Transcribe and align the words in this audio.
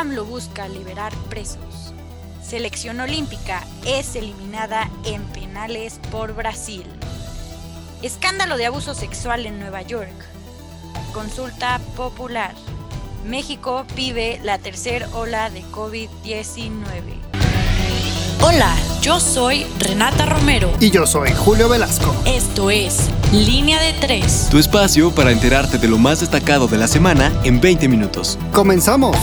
AMLO 0.00 0.24
busca 0.24 0.66
liberar 0.66 1.12
presos. 1.28 1.92
Selección 2.42 3.00
olímpica 3.00 3.62
es 3.84 4.16
eliminada 4.16 4.88
en 5.04 5.22
penales 5.24 6.00
por 6.10 6.34
Brasil. 6.34 6.86
Escándalo 8.00 8.56
de 8.56 8.64
abuso 8.64 8.94
sexual 8.94 9.44
en 9.44 9.60
Nueva 9.60 9.82
York. 9.82 10.14
Consulta 11.12 11.78
popular. 11.96 12.54
México 13.26 13.84
vive 13.94 14.40
la 14.42 14.56
tercera 14.56 15.06
ola 15.12 15.50
de 15.50 15.62
COVID-19. 15.64 16.80
Hola, 18.40 18.74
yo 19.02 19.20
soy 19.20 19.66
Renata 19.80 20.24
Romero. 20.24 20.72
Y 20.80 20.90
yo 20.90 21.06
soy 21.06 21.30
Julio 21.32 21.68
Velasco. 21.68 22.14
Esto 22.24 22.70
es 22.70 23.10
Línea 23.32 23.78
de 23.82 23.92
Tres. 23.92 24.48
Tu 24.50 24.56
espacio 24.56 25.14
para 25.14 25.30
enterarte 25.30 25.76
de 25.76 25.88
lo 25.88 25.98
más 25.98 26.20
destacado 26.20 26.68
de 26.68 26.78
la 26.78 26.88
semana 26.88 27.30
en 27.44 27.60
20 27.60 27.86
minutos. 27.86 28.38
¡Comenzamos! 28.50 29.14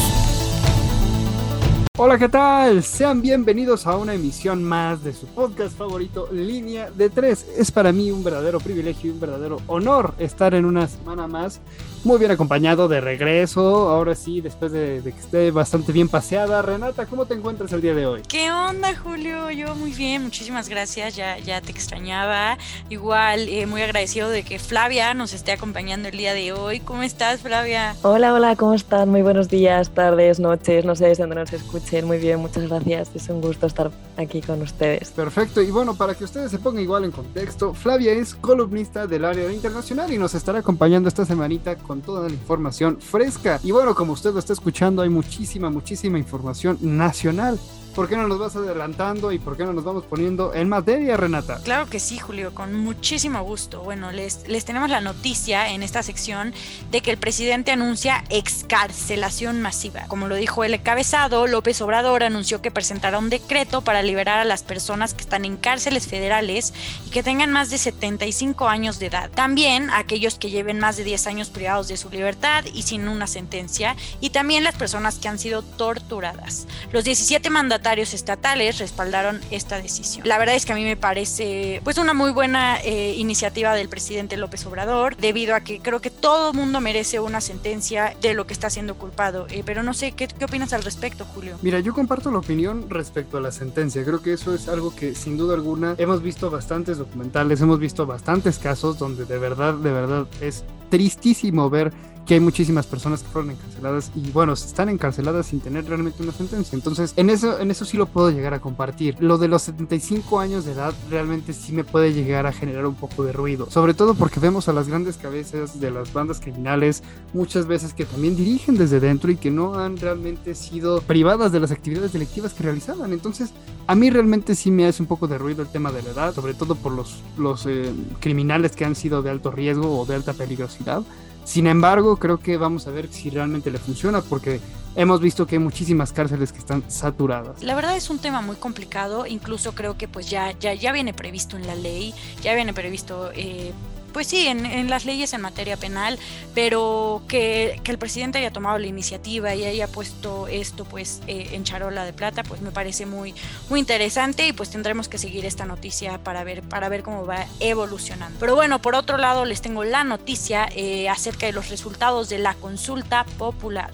Hola, 1.99 2.19
¿qué 2.19 2.29
tal? 2.29 2.83
Sean 2.83 3.23
bienvenidos 3.23 3.87
a 3.87 3.97
una 3.97 4.13
emisión 4.13 4.63
más 4.63 5.03
de 5.03 5.13
su 5.13 5.25
podcast 5.25 5.75
favorito, 5.75 6.29
Línea 6.31 6.91
de 6.91 7.09
Tres. 7.09 7.47
Es 7.57 7.71
para 7.71 7.91
mí 7.91 8.11
un 8.11 8.23
verdadero 8.23 8.59
privilegio 8.59 9.09
y 9.09 9.13
un 9.13 9.19
verdadero 9.19 9.61
honor 9.65 10.13
estar 10.19 10.53
en 10.53 10.65
una 10.65 10.87
semana 10.87 11.25
más 11.25 11.59
muy 12.03 12.19
bien 12.19 12.31
acompañado 12.31 12.87
de 12.87 13.01
regreso. 13.01 13.89
Ahora 13.89 14.15
sí, 14.15 14.41
después 14.41 14.71
de, 14.71 15.01
que 15.03 15.09
esté 15.09 15.51
bastante 15.51 15.91
bien 15.91 16.09
paseada. 16.09 16.61
Renata, 16.61 17.05
¿cómo 17.05 17.25
te 17.25 17.33
encuentras 17.33 17.71
el 17.73 17.81
día 17.81 17.93
de 17.93 18.05
hoy? 18.05 18.21
¿Qué 18.27 18.51
onda, 18.51 18.95
Julio? 18.95 19.51
Yo 19.51 19.75
muy 19.75 19.91
bien, 19.91 20.23
muchísimas 20.23 20.69
gracias. 20.69 21.15
Ya, 21.15 21.37
ya 21.39 21.61
te 21.61 21.71
extrañaba. 21.71 22.57
Igual, 22.89 23.49
eh, 23.49 23.65
muy 23.65 23.81
agradecido 23.81 24.29
de 24.29 24.43
que 24.43 24.59
Flavia 24.59 25.13
nos 25.13 25.33
esté 25.33 25.51
acompañando 25.51 26.09
el 26.09 26.17
día 26.17 26.33
de 26.33 26.53
hoy. 26.53 26.79
¿Cómo 26.79 27.03
estás, 27.03 27.41
Flavia? 27.41 27.95
Hola, 28.01 28.33
hola, 28.33 28.55
¿cómo 28.55 28.73
están? 28.73 29.09
Muy 29.09 29.21
buenos 29.21 29.49
días, 29.49 29.89
tardes, 29.91 30.39
noches. 30.39 30.85
No 30.85 30.95
sé 30.95 31.07
desde 31.07 31.23
dónde 31.23 31.35
nos 31.35 31.53
escuchen. 31.53 32.05
Muy 32.05 32.17
bien, 32.17 32.39
muchas 32.39 32.67
gracias. 32.69 33.09
Es 33.15 33.29
un 33.29 33.41
gusto 33.41 33.67
estar 33.67 33.91
aquí 34.17 34.41
con 34.41 34.61
ustedes. 34.61 35.11
Perfecto. 35.11 35.61
Y 35.61 35.71
bueno, 35.71 35.95
para 35.95 36.15
que 36.15 36.23
ustedes 36.23 36.51
se 36.51 36.59
pongan 36.59 36.83
igual 36.83 37.03
en 37.05 37.11
contexto, 37.11 37.73
Flavia 37.73 38.13
es 38.13 38.35
columnista 38.35 39.07
del 39.07 39.25
área 39.25 39.51
internacional 39.51 40.11
y 40.11 40.17
nos 40.17 40.33
estará 40.33 40.59
acompañando 40.59 41.09
esta 41.09 41.25
semanita 41.25 41.75
con 41.75 41.96
toda 42.01 42.27
la 42.27 42.33
información 42.33 42.99
fresca. 42.99 43.59
Y 43.63 43.71
bueno, 43.71 43.95
como 43.95 44.13
usted 44.13 44.33
lo 44.33 44.39
está 44.39 44.53
escuchando, 44.53 45.01
hay 45.01 45.09
muchísima, 45.09 45.69
muchísima 45.69 46.17
información 46.17 46.77
nacional. 46.81 47.59
¿Por 47.97 48.07
qué 48.07 48.15
no 48.15 48.27
nos 48.27 48.37
vas 48.37 48.55
adelantando 48.55 49.31
y 49.31 49.39
por 49.39 49.57
qué 49.57 49.63
no 49.63 49.73
nos 49.73 49.83
vamos 49.83 50.03
poniendo 50.03 50.53
en 50.53 50.69
materia, 50.69 51.17
Renata? 51.17 51.59
Claro 51.63 51.89
que 51.89 51.99
sí, 51.99 52.19
Julio, 52.19 52.53
con 52.53 52.75
muchísimo 52.75 53.41
gusto. 53.41 53.81
Bueno, 53.81 54.11
les, 54.11 54.47
les 54.47 54.65
tenemos 54.65 54.91
la 54.91 55.01
noticia 55.01 55.69
en 55.71 55.81
esta 55.81 56.03
sección 56.03 56.53
de 56.91 57.01
que 57.01 57.09
el 57.09 57.17
presidente 57.17 57.71
anuncia 57.71 58.23
excarcelación 58.29 59.63
masiva. 59.63 60.05
Como 60.09 60.27
lo 60.27 60.35
dijo 60.35 60.63
el 60.63 60.75
encabezado, 60.75 61.47
López 61.47 61.81
Obrador 61.81 62.21
anunció 62.21 62.61
que 62.61 62.69
presentará 62.69 63.17
un 63.17 63.31
decreto 63.31 63.81
para 63.81 64.03
liberar 64.03 64.37
a 64.37 64.45
las 64.45 64.61
personas 64.61 65.15
que 65.15 65.23
están 65.23 65.43
en 65.43 65.57
cárceles 65.57 66.05
federales 66.05 66.75
y 67.07 67.09
que 67.09 67.23
tengan 67.23 67.51
más 67.51 67.71
de 67.71 67.79
75 67.79 68.67
años 68.67 68.99
de 68.99 69.07
edad. 69.07 69.31
También 69.31 69.89
aquellos 69.89 70.37
que 70.37 70.51
lleven 70.51 70.77
más 70.77 70.97
de 70.97 71.03
10 71.03 71.25
años 71.25 71.49
privados 71.49 71.87
de 71.87 71.97
su 71.97 72.11
libertad 72.11 72.63
y 72.71 72.83
sin 72.83 73.07
una 73.07 73.25
sentencia. 73.25 73.95
Y 74.21 74.29
también 74.29 74.63
las 74.63 74.75
personas 74.75 75.17
que 75.17 75.29
han 75.29 75.39
sido 75.39 75.63
torturadas. 75.63 76.67
Los 76.91 77.03
17 77.03 77.49
mandatarios 77.49 77.86
estatales 77.95 78.79
respaldaron 78.79 79.39
esta 79.51 79.81
decisión. 79.81 80.27
La 80.27 80.37
verdad 80.37 80.55
es 80.55 80.65
que 80.65 80.73
a 80.73 80.75
mí 80.75 80.83
me 80.83 80.97
parece 80.97 81.81
pues 81.83 81.97
una 81.97 82.13
muy 82.13 82.31
buena 82.31 82.79
eh, 82.81 83.15
iniciativa 83.17 83.73
del 83.73 83.89
presidente 83.89 84.37
López 84.37 84.65
Obrador, 84.65 85.15
debido 85.17 85.55
a 85.55 85.61
que 85.61 85.79
creo 85.79 86.01
que 86.01 86.09
todo 86.09 86.53
mundo 86.53 86.81
merece 86.81 87.19
una 87.19 87.41
sentencia 87.41 88.15
de 88.21 88.33
lo 88.33 88.45
que 88.45 88.53
está 88.53 88.69
siendo 88.69 88.95
culpado. 88.95 89.47
Eh, 89.49 89.63
pero 89.65 89.83
no 89.83 89.93
sé, 89.93 90.11
¿qué, 90.11 90.27
¿qué 90.27 90.45
opinas 90.45 90.73
al 90.73 90.83
respecto, 90.83 91.25
Julio? 91.25 91.57
Mira, 91.61 91.79
yo 91.79 91.93
comparto 91.93 92.29
la 92.31 92.39
opinión 92.39 92.89
respecto 92.89 93.37
a 93.37 93.41
la 93.41 93.51
sentencia. 93.51 94.03
Creo 94.03 94.21
que 94.21 94.33
eso 94.33 94.53
es 94.53 94.67
algo 94.67 94.93
que 94.93 95.15
sin 95.15 95.37
duda 95.37 95.55
alguna 95.55 95.95
hemos 95.97 96.21
visto 96.21 96.49
bastantes 96.49 96.97
documentales, 96.97 97.61
hemos 97.61 97.79
visto 97.79 98.05
bastantes 98.05 98.59
casos 98.59 98.99
donde 98.99 99.25
de 99.25 99.37
verdad, 99.37 99.73
de 99.73 99.91
verdad 99.91 100.27
es 100.41 100.63
tristísimo 100.89 101.69
ver 101.69 101.91
que 102.27 102.33
hay 102.33 102.39
muchísimas 102.41 102.85
personas 102.85 103.23
que 103.23 103.29
fueron 103.29 103.51
encarceladas 103.51 104.11
y 104.13 104.31
bueno, 104.31 104.53
están 104.53 104.89
encarceladas 104.89 105.47
sin 105.47 105.61
tener 105.61 105.85
realmente 105.85 106.21
una 106.21 106.33
sentencia. 106.33 106.75
Entonces, 106.75 107.13
en 107.15 107.29
eso, 107.29 107.59
en 107.59 107.71
eso 107.71 107.85
sí 107.85 107.95
lo 107.95 108.05
puedo 108.05 108.29
llegar 108.31 108.53
a 108.53 108.59
compartir. 108.59 109.15
Lo 109.19 109.37
de 109.37 109.47
los 109.47 109.61
75 109.63 110.39
años 110.39 110.65
de 110.65 110.73
edad 110.73 110.93
realmente 111.09 111.53
sí 111.53 111.71
me 111.71 111.85
puede 111.85 112.13
llegar 112.13 112.45
a 112.45 112.51
generar 112.51 112.85
un 112.85 112.95
poco 112.95 113.23
de 113.23 113.31
ruido. 113.31 113.71
Sobre 113.71 113.93
todo 113.93 114.13
porque 114.13 114.41
vemos 114.41 114.67
a 114.67 114.73
las 114.73 114.89
grandes 114.89 115.15
cabezas 115.15 115.79
de 115.79 115.89
las 115.89 116.11
bandas 116.11 116.41
criminales 116.41 117.01
muchas 117.33 117.65
veces 117.65 117.93
que 117.93 118.05
también 118.05 118.35
dirigen 118.35 118.75
desde 118.75 118.99
dentro 118.99 119.31
y 119.31 119.37
que 119.37 119.49
no 119.49 119.75
han 119.75 119.95
realmente 119.97 120.53
sido 120.53 121.01
privadas 121.01 121.53
de 121.53 121.61
las 121.61 121.71
actividades 121.71 122.11
delictivas 122.11 122.53
que 122.53 122.63
realizaban. 122.63 123.13
Entonces, 123.13 123.51
a 123.87 123.95
mí 123.95 124.09
realmente 124.09 124.53
sí 124.55 124.69
me 124.69 124.85
hace 124.85 125.01
un 125.01 125.07
poco 125.07 125.27
de 125.27 125.37
ruido 125.37 125.61
el 125.61 125.69
tema 125.69 125.93
de 125.93 126.03
la 126.03 126.09
edad, 126.09 126.35
sobre 126.35 126.53
todo 126.53 126.75
por 126.75 126.91
los, 126.91 127.21
los 127.37 127.65
eh, 127.65 127.93
criminales 128.19 128.73
que 128.73 128.83
han 128.83 128.95
sido 128.95 129.21
de 129.21 129.29
alto 129.29 129.49
riesgo 129.49 129.97
o 129.97 130.05
de 130.05 130.15
alta 130.15 130.33
peligrosidad. 130.33 131.03
Sin 131.47 131.65
embargo, 131.65 132.17
creo 132.17 132.41
que 132.41 132.57
vamos 132.57 132.87
a 132.87 132.91
ver 132.91 133.07
si 133.09 133.29
realmente 133.29 133.71
le 133.71 133.77
funciona 133.77 134.19
porque 134.19 134.59
hemos 134.97 135.21
visto 135.21 135.47
que 135.47 135.55
hay 135.55 135.59
muchísimas 135.59 136.11
cárceles 136.11 136.51
que 136.51 136.59
están 136.59 136.83
saturadas. 136.91 137.63
La 137.63 137.73
verdad 137.73 137.95
es 137.95 138.09
un 138.09 138.19
tema 138.19 138.41
muy 138.41 138.57
complicado, 138.57 139.25
incluso 139.25 139.71
creo 139.71 139.97
que 139.97 140.09
pues 140.09 140.29
ya, 140.29 140.51
ya, 140.59 140.73
ya 140.73 140.91
viene 140.91 141.13
previsto 141.13 141.55
en 141.55 141.65
la 141.65 141.75
ley, 141.75 142.13
ya 142.43 142.53
viene 142.53 142.73
previsto 142.73 143.31
eh, 143.33 143.71
pues 144.13 144.27
sí, 144.27 144.47
en, 144.47 144.89
las 144.89 145.05
leyes 145.05 145.33
en 145.33 145.41
materia 145.41 145.77
penal, 145.77 146.17
pero 146.53 147.21
que, 147.27 147.79
el 147.85 147.97
presidente 147.97 148.39
haya 148.39 148.51
tomado 148.51 148.77
la 148.77 148.87
iniciativa 148.87 149.55
y 149.55 149.63
haya 149.63 149.87
puesto 149.87 150.47
esto 150.47 150.83
pues 150.83 151.21
eh, 151.27 151.49
en 151.53 151.63
charola 151.63 152.03
de 152.03 152.13
plata, 152.13 152.43
pues 152.43 152.61
me 152.61 152.71
parece 152.71 153.05
muy, 153.05 153.33
muy 153.69 153.79
interesante 153.79 154.47
y 154.47 154.53
pues 154.53 154.69
tendremos 154.69 155.07
que 155.07 155.17
seguir 155.17 155.45
esta 155.45 155.65
noticia 155.65 156.17
para 156.17 156.43
ver, 156.43 156.63
para 156.63 156.89
ver 156.89 157.03
cómo 157.03 157.25
va 157.25 157.45
evolucionando. 157.59 158.37
Pero 158.39 158.55
bueno, 158.55 158.81
por 158.81 158.95
otro 158.95 159.17
lado 159.17 159.45
les 159.45 159.61
tengo 159.61 159.83
la 159.83 160.03
noticia 160.03 160.67
eh, 160.75 161.07
acerca 161.09 161.45
de 161.45 161.53
los 161.53 161.69
resultados 161.69 162.29
de 162.29 162.39
la 162.39 162.53
consulta 162.55 163.25
popular. 163.37 163.91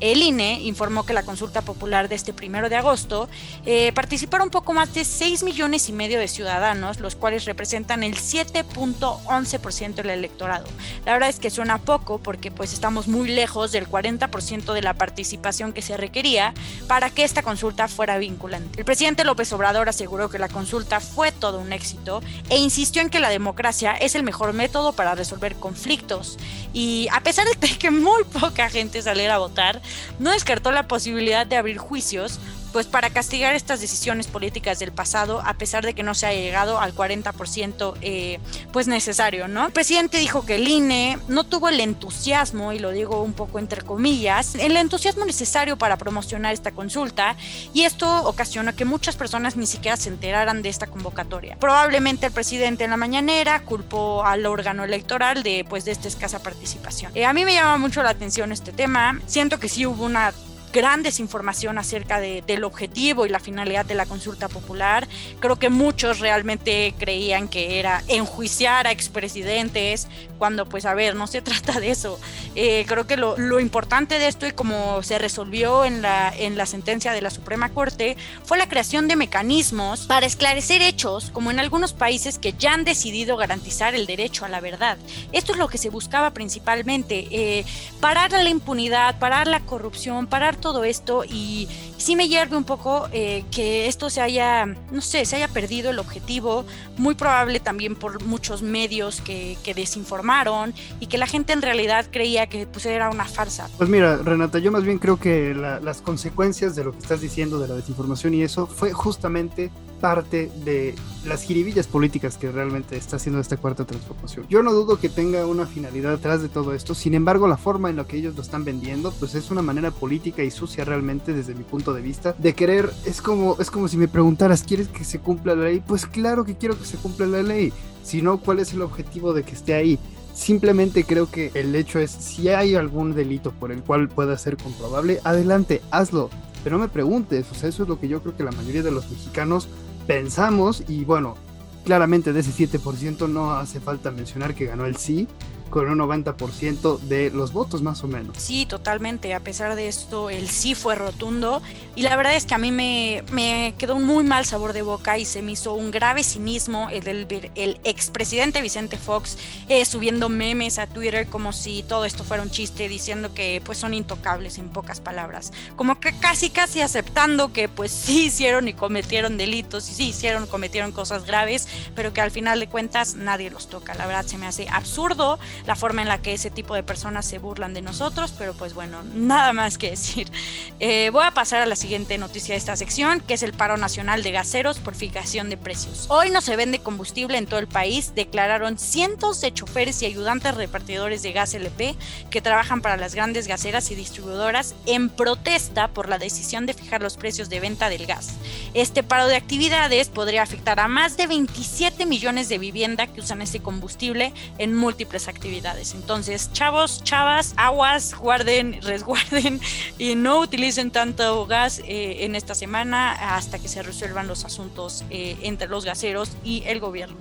El 0.00 0.22
INE 0.22 0.60
informó 0.62 1.06
que 1.06 1.12
la 1.12 1.22
consulta 1.22 1.62
popular 1.62 2.08
de 2.08 2.16
este 2.16 2.32
primero 2.32 2.68
de 2.68 2.76
agosto 2.76 3.28
eh, 3.64 3.92
participaron 3.92 4.46
un 4.46 4.50
poco 4.50 4.72
más 4.72 4.92
de 4.94 5.04
6 5.04 5.42
millones 5.44 5.88
y 5.88 5.92
medio 5.92 6.18
de 6.18 6.28
ciudadanos, 6.28 7.00
los 7.00 7.14
cuales 7.16 7.44
representan 7.44 8.02
el 8.02 8.16
7.11% 8.16 9.55
del 9.58 10.10
electorado. 10.10 10.66
La 11.04 11.12
verdad 11.12 11.28
es 11.28 11.38
que 11.38 11.50
suena 11.50 11.78
poco 11.78 12.18
porque 12.18 12.50
pues 12.50 12.72
estamos 12.72 13.08
muy 13.08 13.28
lejos 13.28 13.72
del 13.72 13.88
40% 13.88 14.72
de 14.72 14.82
la 14.82 14.94
participación 14.94 15.72
que 15.72 15.82
se 15.82 15.96
requería 15.96 16.54
para 16.88 17.10
que 17.10 17.24
esta 17.24 17.42
consulta 17.42 17.88
fuera 17.88 18.18
vinculante. 18.18 18.78
El 18.78 18.84
presidente 18.84 19.24
López 19.24 19.52
Obrador 19.52 19.88
aseguró 19.88 20.28
que 20.28 20.38
la 20.38 20.48
consulta 20.48 21.00
fue 21.00 21.32
todo 21.32 21.58
un 21.58 21.72
éxito 21.72 22.22
e 22.48 22.58
insistió 22.58 23.02
en 23.02 23.10
que 23.10 23.20
la 23.20 23.30
democracia 23.30 23.92
es 23.92 24.14
el 24.14 24.22
mejor 24.22 24.52
método 24.52 24.92
para 24.92 25.14
resolver 25.14 25.56
conflictos 25.56 26.38
y 26.72 27.08
a 27.12 27.20
pesar 27.22 27.46
de 27.46 27.78
que 27.78 27.90
muy 27.90 28.24
poca 28.24 28.68
gente 28.68 29.00
saliera 29.02 29.36
a 29.36 29.38
votar, 29.38 29.80
no 30.18 30.32
descartó 30.32 30.72
la 30.72 30.88
posibilidad 30.88 31.46
de 31.46 31.56
abrir 31.56 31.78
juicios 31.78 32.38
pues 32.76 32.86
para 32.86 33.08
castigar 33.08 33.54
estas 33.54 33.80
decisiones 33.80 34.26
políticas 34.26 34.78
del 34.78 34.92
pasado, 34.92 35.40
a 35.46 35.54
pesar 35.54 35.82
de 35.82 35.94
que 35.94 36.02
no 36.02 36.14
se 36.14 36.26
haya 36.26 36.42
llegado 36.42 36.78
al 36.78 36.94
40% 36.94 37.94
eh, 38.02 38.38
pues 38.70 38.86
necesario, 38.86 39.48
¿no? 39.48 39.64
El 39.64 39.72
presidente 39.72 40.18
dijo 40.18 40.44
que 40.44 40.56
el 40.56 40.68
INE 40.68 41.18
no 41.26 41.44
tuvo 41.44 41.70
el 41.70 41.80
entusiasmo, 41.80 42.74
y 42.74 42.78
lo 42.78 42.90
digo 42.90 43.22
un 43.22 43.32
poco 43.32 43.58
entre 43.58 43.80
comillas, 43.80 44.56
el 44.56 44.76
entusiasmo 44.76 45.24
necesario 45.24 45.78
para 45.78 45.96
promocionar 45.96 46.52
esta 46.52 46.72
consulta, 46.72 47.34
y 47.72 47.84
esto 47.84 48.24
ocasionó 48.24 48.76
que 48.76 48.84
muchas 48.84 49.16
personas 49.16 49.56
ni 49.56 49.66
siquiera 49.66 49.96
se 49.96 50.10
enteraran 50.10 50.60
de 50.60 50.68
esta 50.68 50.86
convocatoria. 50.86 51.56
Probablemente 51.58 52.26
el 52.26 52.32
presidente 52.32 52.84
en 52.84 52.90
la 52.90 52.98
mañanera 52.98 53.60
culpó 53.60 54.22
al 54.22 54.44
órgano 54.44 54.84
electoral 54.84 55.42
de 55.42 55.64
pues 55.66 55.86
de 55.86 55.92
esta 55.92 56.08
escasa 56.08 56.42
participación. 56.42 57.10
Eh, 57.14 57.24
a 57.24 57.32
mí 57.32 57.46
me 57.46 57.54
llama 57.54 57.78
mucho 57.78 58.02
la 58.02 58.10
atención 58.10 58.52
este 58.52 58.70
tema, 58.70 59.18
siento 59.26 59.58
que 59.58 59.70
sí 59.70 59.86
hubo 59.86 60.04
una 60.04 60.34
gran 60.76 61.02
desinformación 61.02 61.78
acerca 61.78 62.20
del 62.20 62.62
objetivo 62.62 63.24
y 63.24 63.30
la 63.30 63.40
finalidad 63.40 63.86
de 63.86 63.94
la 63.94 64.04
consulta 64.04 64.46
popular. 64.46 65.08
Creo 65.40 65.56
que 65.56 65.70
muchos 65.70 66.20
realmente 66.20 66.94
creían 66.98 67.48
que 67.48 67.78
era 67.80 68.04
enjuiciar 68.08 68.86
a 68.86 68.90
expresidentes, 68.90 70.06
cuando 70.36 70.66
pues 70.66 70.84
a 70.84 70.92
ver, 70.92 71.16
no 71.16 71.26
se 71.26 71.40
trata 71.48 71.80
de 71.80 71.90
eso. 71.90 72.20
Eh, 72.54 72.84
creo 72.86 73.06
que 73.06 73.16
lo, 73.16 73.38
lo, 73.38 73.58
importante 73.58 74.18
de 74.18 74.28
esto 74.28 74.46
y 74.46 74.52
como 74.52 75.02
se 75.02 75.18
resolvió 75.18 75.86
en 75.86 76.02
la, 76.02 76.30
en 76.36 76.58
la 76.58 76.66
sentencia 76.66 77.12
de 77.12 77.22
la 77.22 77.30
Suprema 77.30 77.70
Corte 77.70 78.18
fue 78.44 78.58
la 78.58 78.68
creación 78.68 79.08
de 79.08 79.16
mecanismos 79.16 80.06
para 80.06 80.26
esclarecer 80.26 80.82
hechos, 80.82 81.30
como 81.30 81.50
en 81.50 81.58
algunos 81.58 81.94
países 81.94 82.38
que 82.38 82.52
ya 82.52 82.74
han 82.74 82.84
decidido 82.84 83.38
garantizar 83.38 83.94
el 83.94 84.04
derecho 84.04 84.44
a 84.44 84.50
la 84.50 84.60
verdad. 84.60 84.98
Esto 85.32 85.52
es 85.52 85.58
lo 85.58 85.68
que 85.68 85.78
se 85.78 85.88
buscaba 85.88 86.32
principalmente, 86.32 87.28
eh, 87.30 87.64
parar 87.98 88.32
la 88.32 88.50
impunidad, 88.50 89.18
parar 89.18 89.46
la 89.46 89.60
corrupción, 89.60 90.26
parar 90.26 90.56
todo 90.56 90.65
esto 90.84 91.24
y, 91.24 91.68
sí 91.96 92.14
me 92.14 92.28
hierve 92.28 92.56
un 92.56 92.64
poco 92.64 93.08
eh, 93.12 93.44
que 93.50 93.86
esto 93.88 94.10
se 94.10 94.20
haya, 94.20 94.66
no 94.66 95.00
sé, 95.00 95.24
se 95.24 95.36
haya 95.36 95.48
perdido 95.48 95.90
el 95.90 95.98
objetivo, 95.98 96.64
muy 96.98 97.14
probable 97.14 97.58
también 97.58 97.96
por 97.96 98.22
muchos 98.22 98.62
medios 98.62 99.20
que, 99.20 99.56
desinformaron 99.74 100.72
y 101.00 101.06
que 101.06 101.18
la 101.18 101.26
gente 101.26 101.52
en 101.52 101.60
realidad 101.60 102.06
creía 102.10 102.46
que 102.46 102.66
pues, 102.66 102.86
era 102.86 103.10
una 103.10 103.24
farsa. 103.24 103.68
Pues 103.76 103.90
mira, 103.90 104.16
Renata, 104.18 104.58
yo 104.58 104.70
más 104.70 104.84
bien 104.84 104.98
creo 104.98 105.18
que 105.18 105.54
las 105.54 106.00
consecuencias 106.00 106.76
de 106.76 106.84
lo 106.84 106.92
que 106.92 106.98
estás 106.98 107.20
diciendo 107.20 107.58
de 107.58 107.68
la 107.68 107.74
desinformación 107.74 108.34
y 108.34 108.42
eso 108.42 108.66
fue 108.66 108.92
justamente 108.92 109.70
parte 110.00 110.50
de 110.64 110.94
las 111.24 111.42
jiribillas 111.42 111.86
políticas 111.86 112.38
que 112.38 112.52
realmente 112.52 112.96
está 112.96 113.16
haciendo 113.16 113.40
esta 113.40 113.56
cuarta 113.56 113.84
transformación. 113.84 114.46
Yo 114.48 114.62
no 114.62 114.72
dudo 114.72 114.98
que 114.98 115.08
tenga 115.08 115.46
una 115.46 115.66
finalidad 115.66 116.12
detrás 116.12 116.42
de 116.42 116.48
todo 116.48 116.72
esto, 116.72 116.94
sin 116.94 117.14
embargo 117.14 117.48
la 117.48 117.56
forma 117.56 117.90
en 117.90 117.96
la 117.96 118.04
que 118.04 118.16
ellos 118.16 118.36
lo 118.36 118.42
están 118.42 118.64
vendiendo, 118.64 119.12
pues 119.12 119.34
es 119.34 119.50
una 119.50 119.62
manera 119.62 119.90
política 119.90 120.42
y 120.42 120.50
sucia 120.50 120.84
realmente 120.84 121.32
desde 121.32 121.54
mi 121.54 121.64
punto 121.64 121.92
de 121.92 122.02
vista, 122.02 122.34
de 122.38 122.54
querer, 122.54 122.92
es 123.04 123.20
como, 123.20 123.56
es 123.58 123.70
como 123.70 123.88
si 123.88 123.96
me 123.96 124.08
preguntaras, 124.08 124.62
¿quieres 124.62 124.88
que 124.88 125.04
se 125.04 125.18
cumpla 125.18 125.54
la 125.54 125.64
ley? 125.64 125.82
Pues 125.86 126.06
claro 126.06 126.44
que 126.44 126.56
quiero 126.56 126.78
que 126.78 126.84
se 126.84 126.96
cumpla 126.96 127.26
la 127.26 127.42
ley, 127.42 127.72
si 128.02 128.22
no, 128.22 128.38
¿cuál 128.38 128.60
es 128.60 128.72
el 128.72 128.82
objetivo 128.82 129.32
de 129.32 129.42
que 129.42 129.52
esté 129.52 129.74
ahí? 129.74 129.98
Simplemente 130.32 131.04
creo 131.04 131.30
que 131.30 131.50
el 131.54 131.74
hecho 131.74 131.98
es, 131.98 132.10
si 132.10 132.50
hay 132.50 132.74
algún 132.74 133.14
delito 133.14 133.52
por 133.52 133.72
el 133.72 133.82
cual 133.82 134.08
pueda 134.08 134.36
ser 134.36 134.58
comprobable, 134.58 135.18
adelante, 135.24 135.80
hazlo. 135.90 136.28
Pero 136.62 136.76
no 136.76 136.82
me 136.82 136.90
preguntes, 136.90 137.46
o 137.50 137.54
sea, 137.54 137.68
eso 137.68 137.84
es 137.84 137.88
lo 137.88 137.98
que 137.98 138.08
yo 138.08 138.20
creo 138.20 138.36
que 138.36 138.44
la 138.44 138.50
mayoría 138.50 138.82
de 138.82 138.90
los 138.90 139.08
mexicanos 139.10 139.68
pensamos 140.06 140.84
y 140.88 141.04
bueno, 141.04 141.36
claramente 141.84 142.32
de 142.32 142.40
ese 142.40 142.52
7% 142.68 143.28
no 143.28 143.52
hace 143.52 143.80
falta 143.80 144.10
mencionar 144.10 144.54
que 144.54 144.66
ganó 144.66 144.86
el 144.86 144.96
sí, 144.96 145.28
con 145.70 145.88
un 145.88 145.98
90% 145.98 146.98
de 147.00 147.30
los 147.30 147.52
votos 147.52 147.82
más 147.82 148.02
o 148.04 148.08
menos. 148.08 148.36
Sí, 148.38 148.66
totalmente. 148.66 149.34
A 149.34 149.40
pesar 149.40 149.74
de 149.74 149.88
esto, 149.88 150.30
el 150.30 150.48
sí 150.48 150.74
fue 150.74 150.94
rotundo. 150.94 151.62
Y 151.94 152.02
la 152.02 152.16
verdad 152.16 152.34
es 152.36 152.46
que 152.46 152.54
a 152.54 152.58
mí 152.58 152.70
me, 152.70 153.24
me 153.32 153.74
quedó 153.78 153.96
un 153.96 154.04
muy 154.04 154.24
mal 154.24 154.44
sabor 154.44 154.72
de 154.72 154.82
boca 154.82 155.18
y 155.18 155.24
se 155.24 155.42
me 155.42 155.52
hizo 155.52 155.74
un 155.74 155.90
grave 155.90 156.22
cinismo 156.22 156.88
el 156.90 157.02
del 157.02 157.50
el 157.54 157.80
expresidente 157.84 158.62
Vicente 158.62 158.96
Fox 158.96 159.38
eh, 159.68 159.84
subiendo 159.84 160.28
memes 160.28 160.78
a 160.78 160.86
Twitter 160.86 161.26
como 161.26 161.52
si 161.52 161.82
todo 161.82 162.04
esto 162.04 162.24
fuera 162.24 162.42
un 162.42 162.50
chiste, 162.50 162.88
diciendo 162.88 163.34
que 163.34 163.62
pues 163.64 163.78
son 163.78 163.94
intocables 163.94 164.58
en 164.58 164.68
pocas 164.68 165.00
palabras. 165.00 165.52
Como 165.76 165.98
que 166.00 166.16
casi 166.18 166.50
casi 166.50 166.80
aceptando 166.80 167.52
que 167.52 167.68
pues 167.68 167.90
sí 167.90 168.26
hicieron 168.26 168.68
y 168.68 168.74
cometieron 168.74 169.36
delitos 169.36 169.88
y 169.90 169.94
sí 169.94 170.08
hicieron, 170.08 170.46
cometieron 170.46 170.92
cosas 170.92 171.26
graves, 171.26 171.68
pero 171.94 172.12
que 172.12 172.20
al 172.20 172.30
final 172.30 172.60
de 172.60 172.68
cuentas 172.68 173.14
nadie 173.14 173.50
los 173.50 173.68
toca. 173.68 173.94
La 173.94 174.06
verdad 174.06 174.26
se 174.26 174.38
me 174.38 174.46
hace 174.46 174.68
absurdo 174.68 175.38
la 175.66 175.76
forma 175.76 176.02
en 176.02 176.08
la 176.08 176.20
que 176.20 176.34
ese 176.34 176.50
tipo 176.50 176.74
de 176.74 176.82
personas 176.82 177.26
se 177.26 177.38
burlan 177.38 177.74
de 177.74 177.82
nosotros, 177.82 178.34
pero 178.38 178.54
pues 178.54 178.74
bueno, 178.74 179.02
nada 179.14 179.52
más 179.52 179.78
que 179.78 179.90
decir. 179.90 180.30
Eh, 180.78 181.10
voy 181.10 181.24
a 181.24 181.30
pasar 181.30 181.62
a 181.62 181.66
la 181.66 181.76
siguiente 181.76 182.18
noticia 182.18 182.54
de 182.54 182.58
esta 182.58 182.76
sección, 182.76 183.20
que 183.20 183.34
es 183.34 183.42
el 183.42 183.52
paro 183.52 183.76
nacional 183.76 184.22
de 184.22 184.32
gaseros 184.32 184.78
por 184.78 184.94
fijación 184.94 185.48
de 185.48 185.56
precios. 185.56 186.06
Hoy 186.08 186.30
no 186.30 186.40
se 186.40 186.56
vende 186.56 186.80
combustible 186.80 187.38
en 187.38 187.46
todo 187.46 187.60
el 187.60 187.66
país, 187.66 188.12
declararon 188.14 188.78
cientos 188.78 189.40
de 189.40 189.54
choferes 189.54 190.02
y 190.02 190.06
ayudantes 190.06 190.54
repartidores 190.54 191.22
de 191.22 191.32
gas 191.32 191.54
LP 191.54 191.96
que 192.30 192.42
trabajan 192.42 192.82
para 192.82 192.96
las 192.96 193.14
grandes 193.14 193.46
gaseras 193.46 193.90
y 193.90 193.94
distribuidoras 193.94 194.74
en 194.84 195.08
protesta 195.08 195.88
por 195.88 196.08
la 196.08 196.18
decisión 196.18 196.66
de 196.66 196.74
fijar 196.74 197.02
los 197.02 197.16
precios 197.16 197.48
de 197.48 197.60
venta 197.60 197.88
del 197.88 198.06
gas. 198.06 198.34
Este 198.74 199.02
paro 199.02 199.28
de 199.28 199.36
actividades 199.36 200.08
podría 200.08 200.42
afectar 200.42 200.80
a 200.80 200.88
más 200.88 201.16
de 201.16 201.26
27 201.26 202.04
millones 202.06 202.48
de 202.48 202.58
viviendas 202.58 203.08
que 203.08 203.20
usan 203.20 203.40
este 203.40 203.60
combustible 203.60 204.32
en 204.58 204.74
múltiples 204.74 205.28
actividades 205.28 205.45
entonces, 205.94 206.50
chavos, 206.52 207.02
chavas, 207.04 207.54
aguas, 207.56 208.14
guarden, 208.14 208.80
resguarden 208.82 209.60
y 209.96 210.14
no 210.16 210.40
utilicen 210.40 210.90
tanto 210.90 211.46
gas 211.46 211.80
eh, 211.84 212.24
en 212.24 212.34
esta 212.34 212.54
semana 212.54 213.36
hasta 213.36 213.58
que 213.58 213.68
se 213.68 213.82
resuelvan 213.82 214.26
los 214.26 214.44
asuntos 214.44 215.04
eh, 215.10 215.36
entre 215.42 215.68
los 215.68 215.84
gaseros 215.84 216.30
y 216.42 216.64
el 216.66 216.80
gobierno. 216.80 217.16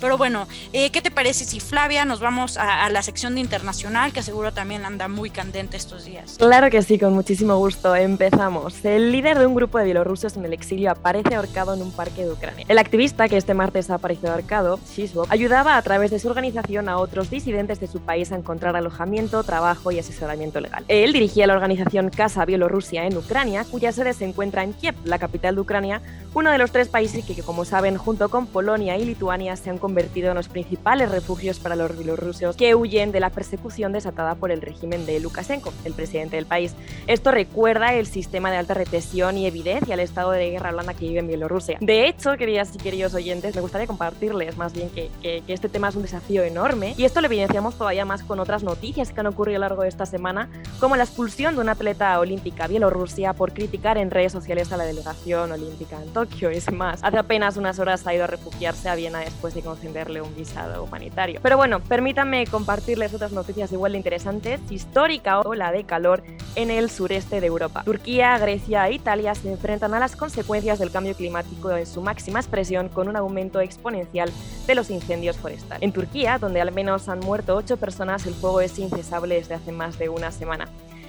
Pero 0.00 0.18
bueno, 0.18 0.46
eh, 0.72 0.90
¿qué 0.90 1.02
te 1.02 1.10
parece 1.10 1.44
si 1.44 1.60
Flavia 1.60 2.04
nos 2.04 2.20
vamos 2.20 2.56
a, 2.56 2.88
la 2.90 3.02
sección 3.02 3.34
de 3.34 3.40
internacional, 3.40 4.12
que 4.12 4.22
seguro 4.22 4.52
también 4.52 4.84
anda 4.84 5.08
muy 5.08 5.30
candente 5.30 5.76
estos 5.76 6.04
días? 6.04 6.36
Claro 6.38 6.70
que 6.70 6.82
sí, 6.82 6.98
con 6.98 7.14
muchísimo 7.14 7.56
gusto. 7.56 7.94
Empezamos. 7.94 8.84
El 8.84 9.12
líder 9.12 9.38
de 9.38 9.46
un 9.46 9.54
grupo 9.54 9.78
de 9.78 9.84
bielorrusos 9.84 10.36
en 10.36 10.44
el 10.44 10.52
exilio 10.52 10.90
aparece 10.90 11.34
ahorcado 11.34 11.74
en 11.74 11.82
un 11.82 11.92
parque 11.92 12.24
de 12.24 12.32
Ucrania. 12.32 12.64
El 12.68 12.78
activista 12.78 13.28
que 13.28 13.36
este 13.36 13.54
martes 13.54 13.90
ha 13.90 13.94
aparecido 13.94 14.32
ahorcado, 14.32 14.78
Shishbov, 14.94 15.26
ayudaba 15.30 15.76
a 15.76 15.82
través 15.82 16.10
de 16.10 16.18
su 16.18 16.28
organización 16.28 16.88
a 16.88 16.98
otros 16.98 17.30
disidentes 17.30 17.80
de 17.80 17.86
su 17.86 18.00
país 18.00 18.32
a 18.32 18.36
encontrar 18.36 18.76
alojamiento, 18.76 19.42
trabajo 19.44 19.90
y 19.90 19.98
asesoramiento 19.98 20.60
legal. 20.60 20.84
Él 20.88 21.12
dirigía 21.12 21.46
la 21.46 21.54
organización 21.54 22.10
Casa 22.10 22.44
Bielorrusia 22.44 23.06
en 23.06 23.16
Ucrania, 23.16 23.64
cuya 23.70 23.92
sede 23.92 24.12
se 24.12 24.24
encuentra 24.24 24.62
en 24.62 24.72
Kiev, 24.72 24.94
la 25.04 25.18
capital 25.18 25.54
de 25.54 25.60
Ucrania, 25.60 26.02
uno 26.34 26.50
de 26.50 26.58
los 26.58 26.70
tres 26.70 26.88
países 26.88 27.24
que, 27.24 27.42
como 27.42 27.64
saben, 27.64 27.96
junto 27.96 28.28
con 28.28 28.46
Polonia 28.46 28.96
y 28.98 29.04
Lituania, 29.04 29.56
se 29.56 29.70
han 29.70 29.78
convertido 29.86 30.30
en 30.30 30.34
los 30.34 30.48
principales 30.48 31.12
refugios 31.12 31.60
para 31.60 31.76
los 31.76 31.96
bielorrusos 31.96 32.56
que 32.56 32.74
huyen 32.74 33.12
de 33.12 33.20
la 33.20 33.30
persecución 33.30 33.92
desatada 33.92 34.34
por 34.34 34.50
el 34.50 34.60
régimen 34.60 35.06
de 35.06 35.20
Lukashenko, 35.20 35.72
el 35.84 35.92
presidente 35.92 36.34
del 36.34 36.44
país. 36.44 36.74
Esto 37.06 37.30
recuerda 37.30 37.94
el 37.94 38.08
sistema 38.08 38.50
de 38.50 38.56
alta 38.56 38.74
represión 38.74 39.38
y 39.38 39.46
evidencia 39.46 39.94
el 39.94 40.00
estado 40.00 40.32
de 40.32 40.50
guerra 40.50 40.72
blanda 40.72 40.92
que 40.92 41.06
vive 41.06 41.20
en 41.20 41.28
Bielorrusia. 41.28 41.78
De 41.80 42.08
hecho, 42.08 42.36
queridas 42.36 42.74
y 42.74 42.78
queridos 42.78 43.14
oyentes, 43.14 43.54
me 43.54 43.60
gustaría 43.60 43.86
compartirles 43.86 44.56
más 44.56 44.72
bien 44.72 44.90
que, 44.90 45.08
que, 45.22 45.44
que 45.46 45.52
este 45.52 45.68
tema 45.68 45.88
es 45.88 45.94
un 45.94 46.02
desafío 46.02 46.42
enorme 46.42 46.94
y 46.96 47.04
esto 47.04 47.20
lo 47.20 47.28
evidenciamos 47.28 47.76
todavía 47.78 48.04
más 48.04 48.24
con 48.24 48.40
otras 48.40 48.64
noticias 48.64 49.12
que 49.12 49.20
han 49.20 49.28
ocurrido 49.28 49.58
a 49.58 49.60
lo 49.60 49.68
largo 49.68 49.82
de 49.82 49.88
esta 49.88 50.04
semana, 50.04 50.48
como 50.80 50.96
la 50.96 51.04
expulsión 51.04 51.54
de 51.54 51.60
una 51.60 51.72
atleta 51.72 52.18
olímpica 52.18 52.66
bielorrusia 52.66 53.34
por 53.34 53.52
criticar 53.52 53.98
en 53.98 54.10
redes 54.10 54.32
sociales 54.32 54.72
a 54.72 54.76
la 54.76 54.84
delegación 54.84 55.52
olímpica 55.52 56.02
en 56.02 56.12
Tokio. 56.12 56.50
Es 56.50 56.72
más, 56.72 57.04
hace 57.04 57.18
apenas 57.18 57.56
unas 57.56 57.78
horas 57.78 58.04
ha 58.04 58.14
ido 58.14 58.24
a 58.24 58.26
refugiarse 58.26 58.88
a 58.88 58.96
Viena 58.96 59.20
después 59.20 59.54
de 59.54 59.62
concederle 59.76 60.22
un 60.22 60.34
visado 60.34 60.82
humanitario. 60.82 61.40
Pero 61.42 61.56
bueno, 61.56 61.80
permítanme 61.80 62.46
compartirles 62.46 63.12
otras 63.12 63.32
noticias 63.32 63.70
igual 63.72 63.92
de 63.92 63.98
interesantes. 63.98 64.60
Histórica 64.70 65.40
ola 65.40 65.70
de 65.70 65.84
calor 65.84 66.22
en 66.54 66.70
el 66.70 66.88
sureste 66.88 67.40
de 67.40 67.46
Europa. 67.46 67.82
Turquía, 67.84 68.38
Grecia 68.38 68.88
e 68.88 68.94
Italia 68.94 69.34
se 69.34 69.50
enfrentan 69.50 69.92
a 69.92 70.00
las 70.00 70.16
consecuencias 70.16 70.78
del 70.78 70.90
cambio 70.90 71.14
climático 71.14 71.70
en 71.70 71.86
su 71.86 72.00
máxima 72.00 72.40
expresión 72.40 72.88
con 72.88 73.08
un 73.08 73.16
aumento 73.16 73.60
exponencial 73.60 74.30
de 74.66 74.74
los 74.74 74.90
incendios 74.90 75.36
forestales. 75.36 75.82
En 75.82 75.92
Turquía, 75.92 76.38
donde 76.38 76.60
al 76.60 76.72
menos 76.72 77.08
han 77.08 77.20
muerto 77.20 77.54
8 77.54 77.76
personas, 77.76 78.26
el 78.26 78.34
fuego 78.34 78.62
es 78.62 78.78
incesable 78.78 79.34
desde 79.34 79.54
hace 79.54 79.72
más 79.72 79.98
de 79.98 80.08
una 80.08 80.32
semana. 80.32 80.68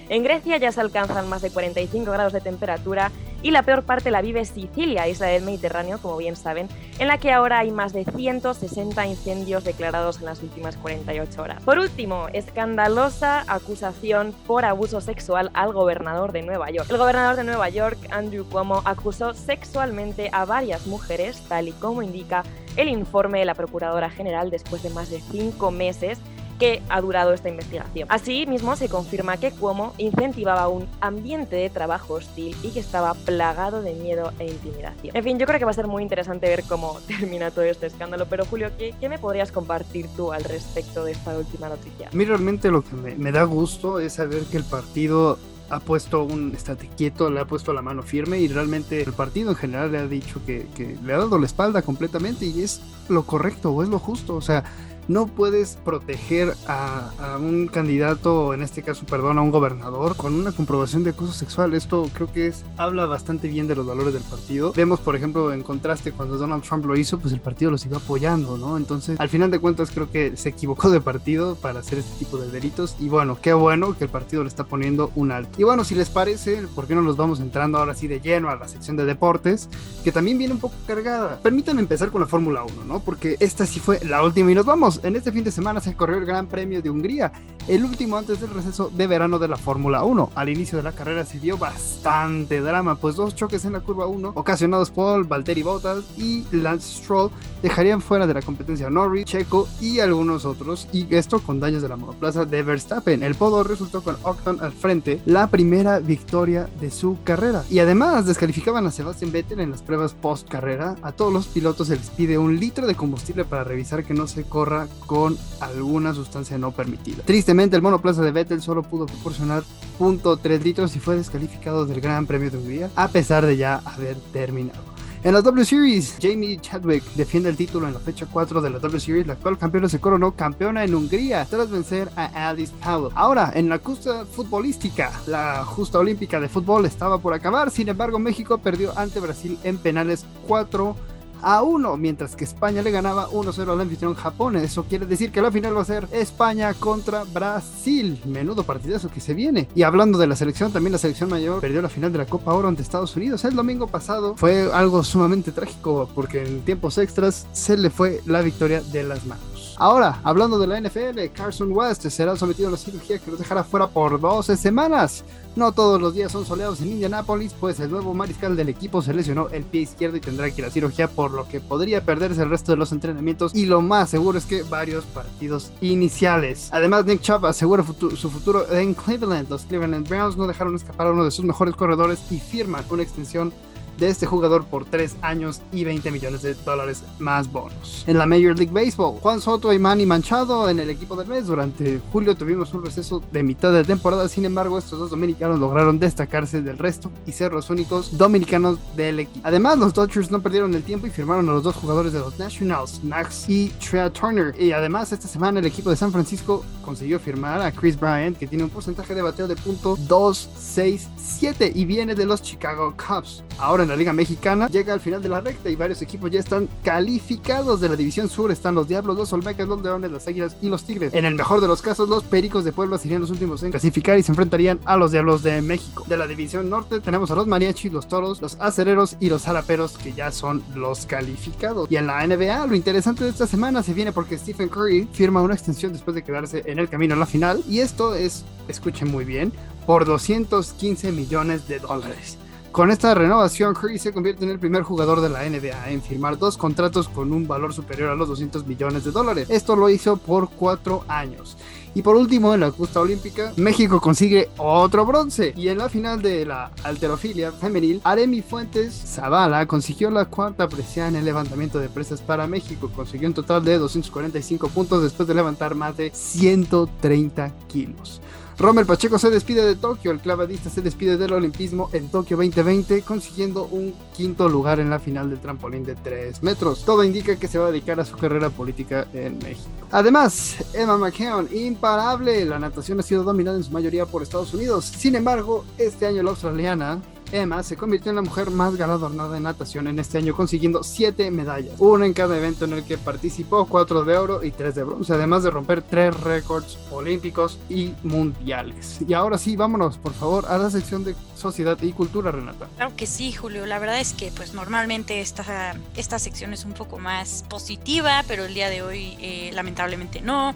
En 0.10 0.24
Grecia 0.24 0.58
ya 0.58 0.72
se 0.72 0.82
alcanzan 0.82 1.28
más 1.28 1.42
de 1.42 1.52
45 1.52 2.12
grados 2.12 2.34
de 2.34 2.42
temperatura 2.42 3.12
y 3.42 3.52
la 3.52 3.64
peor 3.64 3.84
parte 3.84 4.12
la 4.12 4.22
vive 4.22 4.46
Sicilia, 4.46 5.08
isla 5.08 5.28
del 5.28 5.44
Mediterráneo, 5.44 6.00
como 6.00 6.18
bien 6.18 6.36
saben, 6.36 6.68
en 7.00 7.08
la 7.08 7.18
que 7.18 7.32
ahora 7.32 7.60
hay 7.60 7.72
más 7.72 7.94
de 7.94 8.06
160 8.06 9.06
incendios 9.08 9.64
declarados 9.64 10.20
en 10.20 10.26
las 10.26 10.42
últimas 10.42 10.78
48 10.78 11.42
horas. 11.42 11.64
Por 11.64 11.80
último, 11.80 12.28
escandalosa 12.34 13.44
acusación 13.48 14.34
por 14.46 14.66
abuso 14.66 15.02
sexual 15.02 15.52
al 15.54 15.74
gobernador 15.74 16.32
de 16.32 16.42
Nueva 16.42 16.72
York. 16.72 16.90
El 16.90 16.98
gobernador 16.98 17.36
de 17.36 17.44
Nueva 17.44 17.70
York, 17.70 17.98
Andrew 18.12 18.46
Cuomo, 18.46 18.82
acusó 18.86 19.34
sexualmente 19.34 20.30
a 20.32 20.46
varias 20.46 20.88
mujeres, 20.88 21.42
tal 21.48 21.68
y 21.68 21.72
como 21.74 22.02
indica 22.02 22.44
el 22.76 22.88
informe 22.88 23.40
de 23.40 23.46
la 23.46 23.56
Procuradora 23.56 24.10
General 24.10 24.50
después 24.50 24.84
de 24.84 24.90
más 24.90 25.10
de 25.10 25.20
cinco 25.20 25.72
meses 25.72 26.20
que 26.60 26.82
ha 26.90 27.02
durado 27.02 27.34
esta 27.34 27.50
investigación. 27.50 28.08
Asimismo, 28.12 28.76
se 28.76 28.90
confirma 28.90 29.38
que 29.38 29.52
Cuomo 29.52 29.94
incentivaba 29.98 30.68
un 30.68 30.88
ambiente 31.02 31.56
de 31.56 31.70
trabajo 31.70 32.16
hostil 32.16 32.56
y 32.64 32.70
que 32.70 32.80
estaba 32.80 33.14
plagado 33.14 33.82
de 33.82 33.94
miedo 33.94 34.32
e 34.40 34.48
intimidación. 34.48 35.16
En 35.16 35.24
fin, 35.24 35.38
yo 35.38 35.46
creo 35.46 35.60
que 35.60 35.66
va 35.66 35.72
a 35.72 35.76
ser 35.76 35.88
muy 35.88 36.04
interesante 36.04 36.48
ver 36.48 36.64
cómo 36.64 37.00
termina 37.08 37.52
todo 37.52 37.66
este 37.66 37.88
escándalo, 37.88 38.26
pero 38.30 38.46
Julio, 38.46 38.72
¿qué, 38.78 38.94
me 39.08 39.20
podrías 39.20 39.52
compartir 39.52 40.08
tú 40.16 40.34
al 40.34 40.44
respecto 40.44 41.06
de 41.06 41.14
esta 41.14 41.38
última 41.38 41.70
noticia? 41.70 42.10
A 42.10 42.16
mí 42.16 42.26
realmente 42.26 42.70
lo 42.72 42.84
que 42.84 42.96
me, 42.96 43.32
da 43.32 43.44
gusto 43.44 44.00
es 44.00 44.14
saber 44.14 44.44
que 44.44 44.58
el 44.58 44.64
partido 44.64 45.38
ha 45.70 45.80
puesto 45.80 46.24
un 46.24 46.54
estate 46.56 46.90
quieto, 46.96 47.30
le 47.30 47.42
ha 47.42 47.46
puesto 47.46 47.74
la 47.74 47.82
mano 47.82 48.02
firme 48.02 48.40
y 48.40 48.48
realmente 48.48 49.02
el 49.02 49.14
partido 49.14 49.52
en 49.52 49.56
general 49.58 49.92
le 49.92 49.98
ha 50.00 50.08
dicho 50.08 50.42
que, 50.46 50.68
que, 50.76 50.98
le 51.04 51.14
ha 51.14 51.18
dado 51.18 51.38
la 51.38 51.46
espalda 51.46 51.82
completamente 51.82 52.46
y 52.46 52.62
es 52.64 52.82
lo 53.10 53.24
correcto 53.24 53.72
o 53.72 53.84
es 53.84 53.90
lo 53.90 54.00
justo. 54.00 54.36
O 54.36 54.42
sea, 54.42 54.64
no 55.08 55.28
puedes 55.28 55.78
proteger 55.84 56.56
a, 56.68 57.12
un 57.40 57.68
candidato, 57.68 58.54
en 58.54 58.62
este 58.62 58.84
caso, 58.84 59.06
perdón, 59.06 59.38
a 59.38 59.42
un 59.42 59.52
gobernador, 59.52 60.16
con 60.16 60.34
una 60.34 60.52
comprobación 60.52 61.04
de 61.04 61.12
acoso 61.12 61.34
sexual. 61.34 61.74
Esto 61.74 62.10
creo 62.14 62.32
que 62.32 62.48
es, 62.48 62.64
habla 62.78 63.06
bastante 63.06 63.48
bien 63.48 63.68
de 63.68 63.76
los 63.76 63.86
valores 63.86 64.14
del 64.14 64.24
partido. 64.24 64.74
Vemos, 64.74 65.00
por 65.00 65.16
ejemplo, 65.16 65.54
en 65.54 65.64
contraste, 65.64 66.12
cuando 66.12 66.38
Donald 66.38 66.64
Trump 66.64 66.86
lo 66.86 66.96
hizo, 66.96 67.20
pues 67.20 67.34
el 67.34 67.42
partido 67.42 67.72
los 67.72 67.86
iba 67.86 67.98
apoyando, 67.98 68.58
¿no? 68.58 68.78
Entonces, 68.78 69.20
al 69.20 69.30
final 69.30 69.52
de 69.52 69.60
cuentas, 69.60 69.92
creo 69.92 70.10
que 70.12 70.36
se 70.36 70.50
equivocó 70.50 70.90
de 70.90 71.02
partido 71.02 71.56
para 71.56 71.80
hacer 71.80 72.00
este 72.00 72.18
tipo 72.18 72.38
de 72.38 72.50
delitos. 72.50 72.96
Y 73.00 73.10
bueno, 73.10 73.38
qué 73.42 73.54
bueno 73.54 73.98
que 73.98 74.06
el 74.06 74.10
partido 74.10 74.44
le 74.44 74.50
está 74.50 74.64
poniendo 74.64 75.12
un 75.16 75.32
alto. 75.32 75.60
Y 75.60 75.64
bueno, 75.64 75.84
si 75.84 75.96
les 75.96 76.10
parece, 76.10 76.64
¿por 76.76 76.88
qué 76.88 76.96
no 76.96 77.02
nos 77.02 77.18
vamos 77.18 77.40
entrando 77.40 77.78
ahora 77.78 77.96
sí 77.96 78.08
de 78.08 78.20
lleno 78.20 78.50
a 78.50 78.56
la 78.56 78.68
sección 78.68 78.98
de 78.98 79.06
deportes? 79.06 79.70
Que 80.04 80.12
también 80.12 80.38
viene 80.38 80.54
un 80.54 80.60
poco 80.60 80.76
cargada. 80.86 81.40
Permítanme 81.42 81.82
empezar 81.82 82.10
con 82.10 82.22
la 82.22 82.28
Fórmula 82.28 82.64
1, 82.64 82.86
¿no? 82.86 83.00
Porque 83.00 83.38
esta 83.40 83.66
sí 83.66 83.80
fue 83.80 84.00
la 84.04 84.24
última 84.24 84.52
y 84.52 84.56
nos 84.56 84.66
vamos 84.66 84.97
en 85.04 85.16
este 85.16 85.32
fin 85.32 85.44
de 85.44 85.52
semana 85.52 85.80
se 85.80 85.96
corrió 85.96 86.18
el 86.18 86.26
Gran 86.26 86.48
Premio 86.48 86.82
de 86.82 86.90
Hungría 86.90 87.32
el 87.68 87.84
último 87.84 88.18
antes 88.18 88.40
del 88.40 88.52
receso 88.52 88.90
de 88.94 89.08
verano 89.08 89.40
de 89.40 89.48
la 89.48 89.58
Fórmula 89.58 90.04
1. 90.04 90.32
Al 90.36 90.50
inicio 90.50 90.78
de 90.78 90.84
la 90.84 90.94
carrera 90.94 91.26
se 91.26 91.40
dio 91.40 91.58
bastante 91.58 92.62
drama, 92.62 92.96
pues 92.96 93.16
dos 93.16 93.36
choques 93.36 93.66
en 93.66 93.74
la 93.74 93.82
curva 93.82 94.08
1 94.08 94.32
ocasionados 94.36 94.90
por 94.90 95.28
Valtteri 95.28 95.64
Bottas 95.64 96.06
y 96.18 96.46
Lance 96.52 97.00
Stroll 97.00 97.30
dejarían 97.62 98.02
fuera 98.02 98.28
de 98.28 98.34
la 98.34 98.42
competencia 98.42 98.90
Norris, 98.90 99.26
Checo 99.26 99.68
y 99.82 100.00
algunos 100.00 100.46
otros, 100.46 100.88
y 100.94 101.14
esto 101.14 101.40
con 101.40 101.60
daños 101.60 101.82
de 101.82 101.90
la 101.90 101.98
monoplaza 101.98 102.46
de 102.46 102.64
Verstappen. 102.64 103.24
El 103.24 103.36
podo 103.36 103.64
resultó 103.64 104.02
con 104.02 104.16
Octon 104.24 104.60
al 104.62 104.72
frente, 104.72 105.20
la 105.26 105.48
primera 105.48 106.00
victoria 106.00 106.70
de 106.80 106.92
su 106.92 107.18
carrera. 107.24 107.64
Y 107.70 107.80
además 107.80 108.26
descalificaban 108.26 108.86
a 108.86 108.92
Sebastian 108.92 109.32
Vettel 109.32 109.60
en 109.60 109.72
las 109.72 109.82
pruebas 109.82 110.14
post 110.14 110.48
carrera. 110.48 110.96
A 111.02 111.12
todos 111.12 111.34
los 111.34 111.48
pilotos 111.48 111.88
se 111.88 111.98
les 111.98 112.10
pide 112.12 112.38
un 112.38 112.60
litro 112.60 112.88
de 112.88 112.96
combustible 112.96 113.44
para 113.44 113.64
revisar 113.64 114.04
que 114.04 114.14
no 114.14 114.28
se 114.28 114.44
corra 114.44 114.87
con 115.06 115.38
alguna 115.60 116.14
sustancia 116.14 116.58
no 116.58 116.72
permitida. 116.72 117.24
Tristemente, 117.24 117.76
el 117.76 117.82
monoplaza 117.82 118.22
de 118.22 118.32
Vettel 118.32 118.62
solo 118.62 118.84
pudo 118.84 119.06
proporcionar 119.06 119.64
.3 120.00 120.62
litros 120.62 120.96
y 120.96 121.00
fue 121.00 121.16
descalificado 121.16 121.86
del 121.86 122.02
Gran 122.02 122.26
Premio 122.28 122.52
de 122.52 122.58
Hungría, 122.58 122.90
a 122.96 123.08
pesar 123.08 123.46
de 123.46 123.58
ya 123.58 123.82
haber 123.86 124.16
terminado. 124.32 124.88
En 125.24 125.34
la 125.34 125.42
W 125.42 125.66
Series, 125.66 126.16
Jamie 126.22 126.60
Chadwick 126.62 127.04
defiende 127.16 127.50
el 127.50 127.58
título 127.58 127.88
en 127.88 127.94
la 127.94 128.00
fecha 128.00 128.28
4 128.32 128.62
de 128.62 128.70
la 128.70 128.80
W 128.80 129.00
Series. 129.00 129.26
La 129.26 129.34
actual 129.34 129.58
campeona 129.58 129.90
se 129.90 130.00
coronó 130.00 130.36
campeona 130.36 130.84
en 130.84 130.94
Hungría 130.94 131.46
tras 131.50 131.72
vencer 131.72 132.10
a 132.16 132.50
Alice 132.50 132.72
Powell. 132.84 133.12
Ahora, 133.16 133.52
en 133.56 133.68
la 133.68 133.80
justa 133.80 134.26
futbolística, 134.26 135.12
la 135.26 135.66
justa 135.66 136.00
olímpica 136.00 136.40
de 136.40 136.48
fútbol 136.48 136.86
estaba 136.86 137.18
por 137.18 137.34
acabar. 137.34 137.72
Sin 137.72 137.90
embargo, 137.90 138.20
México 138.20 138.60
perdió 138.60 138.98
ante 138.98 139.20
Brasil 139.20 139.58
en 139.64 139.80
penales 139.80 140.24
4 140.48 140.96
a 141.42 141.62
1, 141.62 141.98
mientras 141.98 142.36
que 142.36 142.44
España 142.44 142.82
le 142.82 142.92
ganaba 142.92 143.30
1-0 143.30 143.72
al 143.72 143.82
anfitrión 143.82 144.16
Japón. 144.16 144.56
Eso 144.56 144.84
quiere 144.84 145.06
decir 145.06 145.32
que 145.32 145.42
la 145.42 145.52
final 145.52 145.76
va 145.76 145.82
a 145.82 145.86
ser 145.86 146.08
España 146.12 146.74
contra 146.74 147.24
Brasil. 147.24 148.20
Menudo 148.26 148.64
partidazo 148.64 149.10
que 149.10 149.20
se 149.20 149.34
viene. 149.34 149.68
Y 149.76 149.84
hablando 149.84 150.18
de 150.18 150.28
la 150.28 150.36
selección, 150.36 150.72
también 150.72 150.94
la 150.94 150.98
selección 150.98 151.30
mayor 151.30 151.62
perdió 151.62 151.82
la 151.82 151.90
final 151.90 152.12
de 152.12 152.20
la 152.20 152.26
Copa 152.26 152.54
Oro 152.54 152.68
ante 152.68 152.82
Estados 152.82 153.16
Unidos 153.16 153.44
el 153.46 153.56
domingo 153.56 153.88
pasado. 153.88 154.36
Fue 154.36 154.72
algo 154.72 155.04
sumamente 155.04 155.52
trágico 155.52 156.10
porque 156.14 156.46
en 156.46 156.62
tiempos 156.62 156.98
extras 156.98 157.48
se 157.52 157.78
le 157.78 157.90
fue 157.90 158.22
la 158.26 158.42
victoria 158.42 158.82
de 158.82 159.04
las 159.04 159.26
manos. 159.26 159.57
Ahora, 159.80 160.20
hablando 160.24 160.58
de 160.58 160.66
la 160.66 160.82
NFL, 160.82 161.20
Carson 161.34 161.72
West 161.72 162.08
será 162.10 162.36
sometido 162.36 162.68
a 162.68 162.72
una 162.72 162.78
cirugía 162.78 163.20
que 163.20 163.30
lo 163.30 163.38
dejará 163.38 163.64
fuera 163.64 163.88
por 163.88 164.20
12 164.20 164.58
semanas. 164.58 165.24
No 165.56 165.72
todos 165.72 166.00
los 166.00 166.14
días 166.14 166.32
son 166.32 166.46
soleados 166.46 166.82
en 166.82 166.90
Indianapolis, 166.90 167.54
pues 167.60 167.80
el 167.80 167.90
nuevo 167.90 168.14
mariscal 168.14 168.56
del 168.56 168.70
equipo 168.70 169.02
se 169.02 169.14
lesionó 169.14 169.50
el 169.50 169.64
pie 169.64 169.82
izquierdo 169.82 170.18
y 170.18 170.20
tendrá 170.20 170.50
que 170.50 170.62
ir 170.62 170.68
a 170.68 170.72
cirugía, 170.72 171.08
por 171.08 171.32
lo 171.32 171.48
que 171.48 171.60
podría 171.60 172.04
perderse 172.06 172.44
el 172.44 172.50
resto 172.50 172.72
de 172.72 172.78
los 172.78 172.92
entrenamientos 172.92 173.56
y 173.56 173.66
lo 173.66 173.82
más 173.82 174.10
seguro 174.10 174.38
es 174.38 174.46
que 174.46 174.64
varios 174.64 175.06
partidos 175.06 175.72
iniciales. 175.82 176.70
Además, 176.72 177.06
Nick 177.06 177.22
Chubb 177.22 177.46
asegura 177.46 177.84
su 177.84 178.30
futuro 178.30 178.72
en 178.72 178.94
Cleveland. 178.94 179.50
Los 179.50 179.64
Cleveland 179.64 180.08
Browns 180.08 180.38
no 180.38 180.48
dejaron 180.48 180.76
escapar 180.76 181.08
a 181.08 181.12
uno 181.12 181.24
de 181.24 181.32
sus 181.32 181.46
mejores 181.46 181.76
corredores 181.76 182.20
y 182.32 182.40
firman 182.40 182.84
una 182.90 183.04
extensión 183.04 183.52
de 183.98 184.10
este 184.10 184.26
jugador 184.26 184.66
por 184.66 184.86
3 184.86 185.18
años 185.22 185.62
y 185.72 185.84
20 185.84 186.12
millones 186.12 186.42
de 186.42 186.54
dólares 186.54 187.04
más 187.20 187.52
bonos. 187.52 188.04
En 188.08 188.18
la 188.18 188.26
Major 188.26 188.58
League 188.58 188.72
Baseball, 188.72 189.20
Juan 189.20 189.42
Soto 189.42 189.74
y 189.74 189.80
Manny 189.80 190.06
Manchado 190.06 190.70
en 190.70 190.80
el 190.80 190.90
equipo 190.90 191.16
del 191.16 191.28
mes. 191.28 191.48
Durante 191.48 192.00
julio 192.12 192.36
tuvimos 192.36 192.74
un 192.74 192.84
receso 192.84 193.22
de 193.32 193.44
mitad 193.44 193.74
de 193.74 193.84
temporada, 193.84 194.28
sin 194.28 194.46
embargo 194.46 194.78
estos 194.78 195.00
dos 195.00 195.10
dominicanos 195.10 195.60
lograron 195.60 196.00
destacarse 196.00 196.62
del 196.62 196.78
resto 196.78 197.12
y 197.26 197.32
ser 197.32 197.54
los 197.54 197.70
únicos 197.70 198.18
dominicanos 198.18 198.80
del 198.96 199.22
equipo. 199.22 199.42
Además, 199.44 199.78
los 199.78 199.94
Dodgers 199.94 200.32
no 200.32 200.42
perdieron 200.42 200.74
el 200.74 200.84
tiempo 200.84 201.08
y 201.08 201.10
firmaron 201.10 201.50
a 201.50 201.54
los 201.54 201.64
dos 201.64 201.76
jugadores 201.76 202.14
de 202.14 202.20
los 202.20 202.38
Nationals, 202.40 203.04
Max 203.04 203.46
y 203.48 203.70
Trea 203.70 204.12
Turner. 204.12 204.54
Y 204.60 204.72
además 204.72 205.12
esta 205.12 205.28
semana 205.28 205.60
el 205.60 205.66
equipo 205.66 205.90
de 205.90 205.96
San 205.96 206.12
Francisco 206.12 206.64
consiguió 206.84 207.20
firmar 207.20 207.62
a 207.62 207.72
Chris 207.72 208.00
Bryant, 208.00 208.38
que 208.38 208.48
tiene 208.48 208.64
un 208.64 208.70
porcentaje 208.70 209.14
de 209.14 209.22
bateo 209.22 209.48
de 209.48 209.56
.267 209.56 211.72
y 211.76 211.86
viene 211.86 212.16
de 212.16 212.26
los 212.26 212.42
Chicago 212.42 212.96
Cubs. 212.96 213.44
Ahora 213.60 213.84
en 213.84 213.90
la 213.90 213.96
Liga 213.96 214.14
Mexicana 214.14 214.68
llega 214.68 214.94
al 214.94 215.00
final 215.00 215.22
de 215.22 215.30
la 215.30 215.42
recta 215.42 215.70
y 215.70 215.76
varios 215.76 216.02
equipos 216.02 216.30
ya 216.30 216.40
están 216.40 216.70
calificados 216.84 217.82
de 217.82 217.90
la 217.90 217.96
División 217.96 218.30
Sur. 218.30 218.52
Están 218.52 218.76
los 218.76 218.88
Diablos, 218.88 219.18
los 219.18 219.34
Olmecas, 219.34 219.68
los 219.68 219.82
Leones, 219.82 220.12
las 220.12 220.28
Águilas 220.28 220.56
y 220.62 220.70
los 220.70 220.84
Tigres. 220.84 221.14
En 221.14 221.26
el 221.26 221.36
mejor 221.36 221.62
de 221.62 221.68
los 221.68 221.82
casos, 221.82 222.08
los 222.08 222.24
Pericos 222.24 222.64
de 222.64 222.72
Puebla 222.72 222.98
serían 222.98 223.22
los 223.22 223.32
últimos 223.32 223.64
en 223.64 223.72
clasificar 223.72 224.18
y 224.20 224.24
se 224.24 224.32
enfrentarían 224.32 224.80
a 224.86 224.96
los 224.98 225.12
Diablos 225.12 225.44
de 225.44 225.62
México. 225.62 226.06
De 226.08 226.18
la 226.18 226.28
División 226.28 226.70
Norte 226.70 227.00
tenemos 227.00 227.32
a 227.32 227.36
los 227.36 227.48
Mariachis, 227.48 227.92
los 227.92 228.08
Toros, 228.08 228.42
los 228.42 228.56
Acereros 228.60 229.18
y 229.20 229.30
los 229.30 229.44
Jalaperos 229.44 229.98
que 229.98 230.14
ya 230.14 230.32
son 230.32 230.64
los 230.76 231.06
calificados. 231.06 231.90
Y 231.92 231.96
en 231.96 232.08
la 232.08 232.26
NBA, 232.26 232.68
lo 232.68 232.76
interesante 232.76 233.24
de 233.24 233.32
esta 233.32 233.48
semana 233.48 233.82
se 233.82 233.94
viene 233.94 234.12
porque 234.12 234.38
Stephen 234.38 234.70
Curry 234.70 235.08
firma 235.12 235.42
una 235.42 235.56
extensión 235.56 235.94
después 235.94 236.14
de 236.16 236.24
quedarse 236.24 236.64
en 236.66 236.80
el 236.80 236.90
camino 236.90 237.16
a 237.16 237.18
la 237.18 237.26
final. 237.26 237.64
Y 237.68 237.80
esto 237.80 238.14
es, 238.14 238.46
escuchen 238.68 239.10
muy 239.10 239.26
bien, 239.26 239.52
por 239.86 240.06
215 240.06 241.12
millones 241.12 241.68
de 241.68 241.80
dólares. 241.80 242.38
Con 242.72 242.92
esta 242.92 243.16
renovación, 243.16 243.74
Curry 243.74 243.98
se 243.98 244.14
convierte 244.14 244.46
en 244.46 244.52
el 244.52 244.60
primer 244.60 244.84
jugador 244.84 245.22
de 245.22 245.30
la 245.30 245.50
NBA 245.50 245.90
en 245.90 246.02
firmar 246.02 246.38
dos 246.38 246.58
contratos 246.58 247.10
con 247.10 247.34
un 247.34 247.48
valor 247.48 247.74
superior 247.74 248.12
a 248.12 248.16
los 248.16 248.28
200 248.28 248.68
millones 248.68 249.04
de 249.04 249.12
dólares. 249.12 249.50
Esto 249.50 249.76
lo 249.76 249.90
hizo 249.90 250.18
por 250.18 250.50
cuatro 250.50 251.04
años. 251.08 251.58
Y 251.96 252.04
por 252.04 252.16
último, 252.16 252.54
en 252.54 252.60
la 252.60 252.70
justa 252.70 253.02
olímpica, 253.02 253.54
México 253.56 254.00
consigue 254.00 254.50
otro 254.58 255.04
bronce. 255.04 255.54
Y 255.58 255.70
en 255.70 255.80
la 255.80 255.90
final 255.90 256.22
de 256.22 256.46
la 256.46 256.70
alterofilia 256.84 257.52
femenil, 257.52 258.02
Aremi 258.04 258.44
Fuentes 258.44 258.94
Zavala 258.94 259.66
consiguió 259.66 260.12
la 260.12 260.26
cuarta 260.26 260.70
presea 260.70 261.08
en 261.08 261.16
el 261.16 261.26
levantamiento 261.26 261.80
de 261.80 261.90
presas 261.90 262.22
para 262.22 262.46
México. 262.46 262.92
Consiguió 262.96 263.28
un 263.28 263.34
total 263.34 263.66
de 263.66 263.80
245 263.80 264.70
puntos 264.70 265.02
después 265.02 265.28
de 265.28 265.34
levantar 265.34 265.74
más 265.74 265.98
de 265.98 266.12
130 266.14 267.52
kilos. 267.68 268.22
Rommel 268.60 268.88
Pacheco 268.88 269.20
se 269.20 269.30
despide 269.30 269.64
de 269.64 269.76
Tokio, 269.76 270.10
el 270.10 270.20
clavadista 270.20 270.72
se 270.72 270.82
despide 270.82 271.16
del 271.16 271.32
olimpismo 271.32 271.92
en 271.94 272.10
Tokio 272.10 272.38
2020, 272.38 273.04
consiguiendo 273.04 273.66
un 273.66 273.94
quinto 274.16 274.50
lugar 274.50 274.80
en 274.80 274.90
la 274.90 274.98
final 274.98 275.30
del 275.30 275.40
trampolín 275.40 275.84
de 275.84 275.94
3 275.94 276.42
metros. 276.42 276.84
Todo 276.84 277.04
indica 277.04 277.36
que 277.36 277.48
se 277.48 277.60
va 277.60 277.68
a 277.68 277.72
dedicar 277.72 278.00
a 278.00 278.06
su 278.06 278.18
carrera 278.18 278.50
política 278.50 279.08
en 279.14 279.38
México. 279.38 279.70
Además, 279.92 280.56
Emma 280.74 280.98
McKeown, 280.98 281.50
imparable, 281.54 282.46
la 282.46 282.58
natación 282.58 283.00
ha 283.00 283.04
sido 283.04 283.24
dominada 283.24 283.58
en 283.58 283.64
su 283.64 283.72
mayoría 283.72 284.08
por 284.08 284.24
Estados 284.24 284.52
Unidos. 284.56 284.86
Sin 284.86 285.14
embargo, 285.14 285.64
este 285.78 286.08
año 286.08 286.24
la 286.24 286.32
australiana 286.32 287.00
Emma 287.32 287.64
se 287.64 287.78
convirtió 287.78 288.10
en 288.10 288.18
la 288.18 288.22
mujer 288.22 288.52
más 288.52 288.76
galardonada 288.76 289.38
en 289.38 289.44
natación 289.44 289.88
en 289.88 290.00
este 290.00 290.18
año, 290.18 290.36
consiguiendo 290.36 290.84
7 290.84 291.30
medallas, 291.32 291.76
una 291.80 292.06
en 292.06 292.14
cada 292.14 292.38
evento 292.38 292.66
en 292.66 292.74
el 292.74 292.84
que 292.84 292.98
participó, 292.98 293.66
4 293.68 294.04
de 294.04 294.18
oro 294.18 294.44
y 294.44 294.52
3 294.52 294.76
de 294.76 294.84
bronce, 294.84 295.14
además 295.14 295.44
de 295.44 295.52
romper 295.52 295.82
3 295.82 296.20
récords 296.22 296.78
olímpicos 296.92 297.60
y 297.70 297.94
mundiales. 298.04 299.00
Y 299.08 299.14
ahora 299.14 299.38
sí, 299.38 299.56
vámonos 299.56 299.98
por 299.98 300.14
favor 300.14 300.46
a 300.48 300.58
la 300.58 300.70
sección 300.70 301.04
de 301.04 301.16
sociedad 301.36 301.78
y 301.82 301.92
cultura, 301.92 302.32
Renata. 302.32 302.68
Claro 302.76 302.96
que 302.96 303.08
sí, 303.08 303.32
Julio. 303.32 303.66
La 303.66 303.80
verdad 303.80 304.00
es 304.00 304.14
que 304.14 304.32
pues 304.32 304.54
normalmente 304.54 305.22
esta, 305.22 305.76
esta 305.96 306.20
sección 306.20 306.54
es 306.54 306.66
un 306.66 306.74
poco 306.74 306.98
más 306.98 307.44
positiva, 307.50 308.24
pero 308.28 308.46
el 308.46 308.54
día 308.54 308.70
de 308.70 308.82
hoy 308.82 309.18
eh, 309.20 309.52
lamentablemente 309.54 310.22
no. 310.22 310.54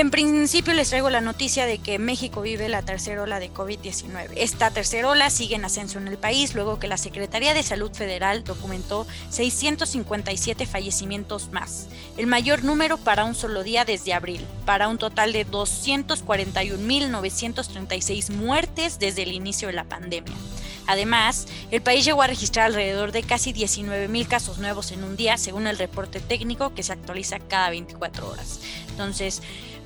En 0.00 0.10
principio 0.10 0.72
les 0.72 0.88
traigo 0.88 1.10
la 1.10 1.20
noticia 1.20 1.66
de 1.66 1.76
que 1.76 1.98
México 1.98 2.40
vive 2.40 2.70
la 2.70 2.80
tercera 2.80 3.22
ola 3.22 3.38
de 3.38 3.52
COVID-19. 3.52 4.30
Esta 4.34 4.70
tercera 4.70 5.10
ola 5.10 5.28
sigue 5.28 5.56
en 5.56 5.64
ascenso 5.66 5.98
en 5.98 6.08
el 6.08 6.16
país 6.16 6.54
luego 6.54 6.78
que 6.78 6.88
la 6.88 6.96
Secretaría 6.96 7.52
de 7.52 7.62
Salud 7.62 7.92
Federal 7.92 8.42
documentó 8.42 9.06
657 9.28 10.64
fallecimientos 10.64 11.52
más, 11.52 11.88
el 12.16 12.26
mayor 12.26 12.64
número 12.64 12.96
para 12.96 13.26
un 13.26 13.34
solo 13.34 13.62
día 13.62 13.84
desde 13.84 14.14
abril, 14.14 14.40
para 14.64 14.88
un 14.88 14.96
total 14.96 15.34
de 15.34 15.46
241.936 15.46 18.30
muertes 18.30 18.98
desde 18.98 19.24
el 19.24 19.32
inicio 19.32 19.68
de 19.68 19.74
la 19.74 19.84
pandemia. 19.84 20.32
Además, 20.86 21.46
el 21.70 21.82
país 21.82 22.06
llegó 22.06 22.22
a 22.22 22.26
registrar 22.26 22.66
alrededor 22.66 23.12
de 23.12 23.22
casi 23.22 23.52
19.000 23.52 24.26
casos 24.26 24.58
nuevos 24.58 24.90
en 24.90 25.04
un 25.04 25.16
día, 25.16 25.36
según 25.36 25.66
el 25.66 25.78
reporte 25.78 26.20
técnico 26.20 26.74
que 26.74 26.82
se 26.82 26.92
actualiza 26.92 27.38
cada 27.38 27.70
24 27.70 28.28
horas. 28.28 28.60
Entonces, 28.88 29.40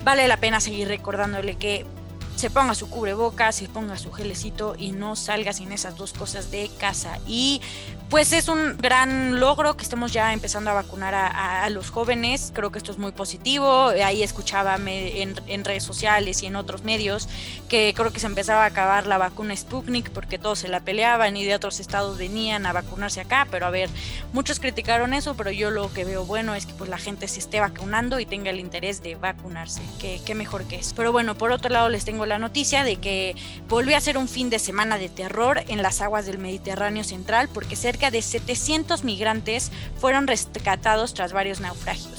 vale 0.04 0.28
la 0.28 0.36
pena 0.36 0.60
seguir 0.60 0.88
recordándole 0.88 1.56
que 1.56 1.84
se 2.36 2.50
ponga 2.50 2.74
su 2.74 2.90
cubrebocas, 2.90 3.56
se 3.56 3.68
ponga 3.68 3.96
su 3.96 4.12
gelecito 4.12 4.74
y 4.78 4.92
no 4.92 5.16
salga 5.16 5.52
sin 5.52 5.72
esas 5.72 5.96
dos 5.96 6.12
cosas 6.12 6.50
de 6.50 6.70
casa. 6.78 7.18
Y 7.26 7.60
pues 8.10 8.32
es 8.32 8.48
un 8.48 8.76
gran 8.76 9.40
logro 9.40 9.76
que 9.76 9.82
estemos 9.82 10.12
ya 10.12 10.32
empezando 10.32 10.70
a 10.70 10.74
vacunar 10.74 11.14
a, 11.14 11.68
los 11.70 11.90
jóvenes. 11.90 12.52
Creo 12.54 12.70
que 12.70 12.78
esto 12.78 12.92
es 12.92 12.98
muy 12.98 13.12
positivo. 13.12 13.88
Ahí 13.88 14.22
escuchaba 14.22 14.76
en, 14.76 15.34
en, 15.46 15.64
redes 15.64 15.82
sociales 15.82 16.42
y 16.42 16.46
en 16.46 16.56
otros 16.56 16.84
medios 16.84 17.28
que 17.68 17.92
creo 17.96 18.12
que 18.12 18.20
se 18.20 18.26
empezaba 18.26 18.64
a 18.64 18.66
acabar 18.66 19.06
la 19.06 19.18
vacuna 19.18 19.56
Sputnik 19.56 20.10
porque 20.10 20.38
todos 20.38 20.60
se 20.60 20.68
la 20.68 20.80
peleaban 20.80 21.36
y 21.36 21.44
de 21.44 21.54
otros 21.54 21.80
estados 21.80 22.18
venían 22.18 22.66
a 22.66 22.72
vacunarse 22.72 23.20
acá. 23.20 23.48
Pero 23.50 23.66
a 23.66 23.70
ver, 23.70 23.88
muchos 24.32 24.60
criticaron 24.60 25.14
eso, 25.14 25.34
pero 25.34 25.50
yo 25.50 25.70
lo 25.70 25.92
que 25.92 26.04
veo 26.04 26.24
bueno 26.24 26.54
es 26.54 26.66
que 26.66 26.74
pues 26.74 26.90
la 26.90 26.98
gente 26.98 27.26
se 27.26 27.40
esté 27.40 27.60
vacunando 27.60 28.20
y 28.20 28.26
tenga 28.26 28.50
el 28.50 28.60
interés 28.60 29.02
de 29.02 29.16
vacunarse. 29.16 29.80
Que, 29.98 30.20
qué 30.24 30.34
mejor 30.34 30.64
que 30.64 30.76
eso. 30.76 30.94
Pero 30.94 31.10
bueno, 31.10 31.36
por 31.36 31.50
otro 31.50 31.70
lado 31.70 31.88
les 31.88 32.04
tengo 32.04 32.23
la 32.26 32.38
noticia 32.38 32.84
de 32.84 32.96
que 32.96 33.34
volvió 33.68 33.96
a 33.96 34.00
ser 34.00 34.18
un 34.18 34.28
fin 34.28 34.50
de 34.50 34.58
semana 34.58 34.98
de 34.98 35.08
terror 35.08 35.62
en 35.68 35.82
las 35.82 36.00
aguas 36.00 36.26
del 36.26 36.38
Mediterráneo 36.38 37.04
Central 37.04 37.48
porque 37.52 37.76
cerca 37.76 38.10
de 38.10 38.22
700 38.22 39.04
migrantes 39.04 39.70
fueron 39.98 40.26
rescatados 40.26 41.14
tras 41.14 41.32
varios 41.32 41.60
naufragios. 41.60 42.13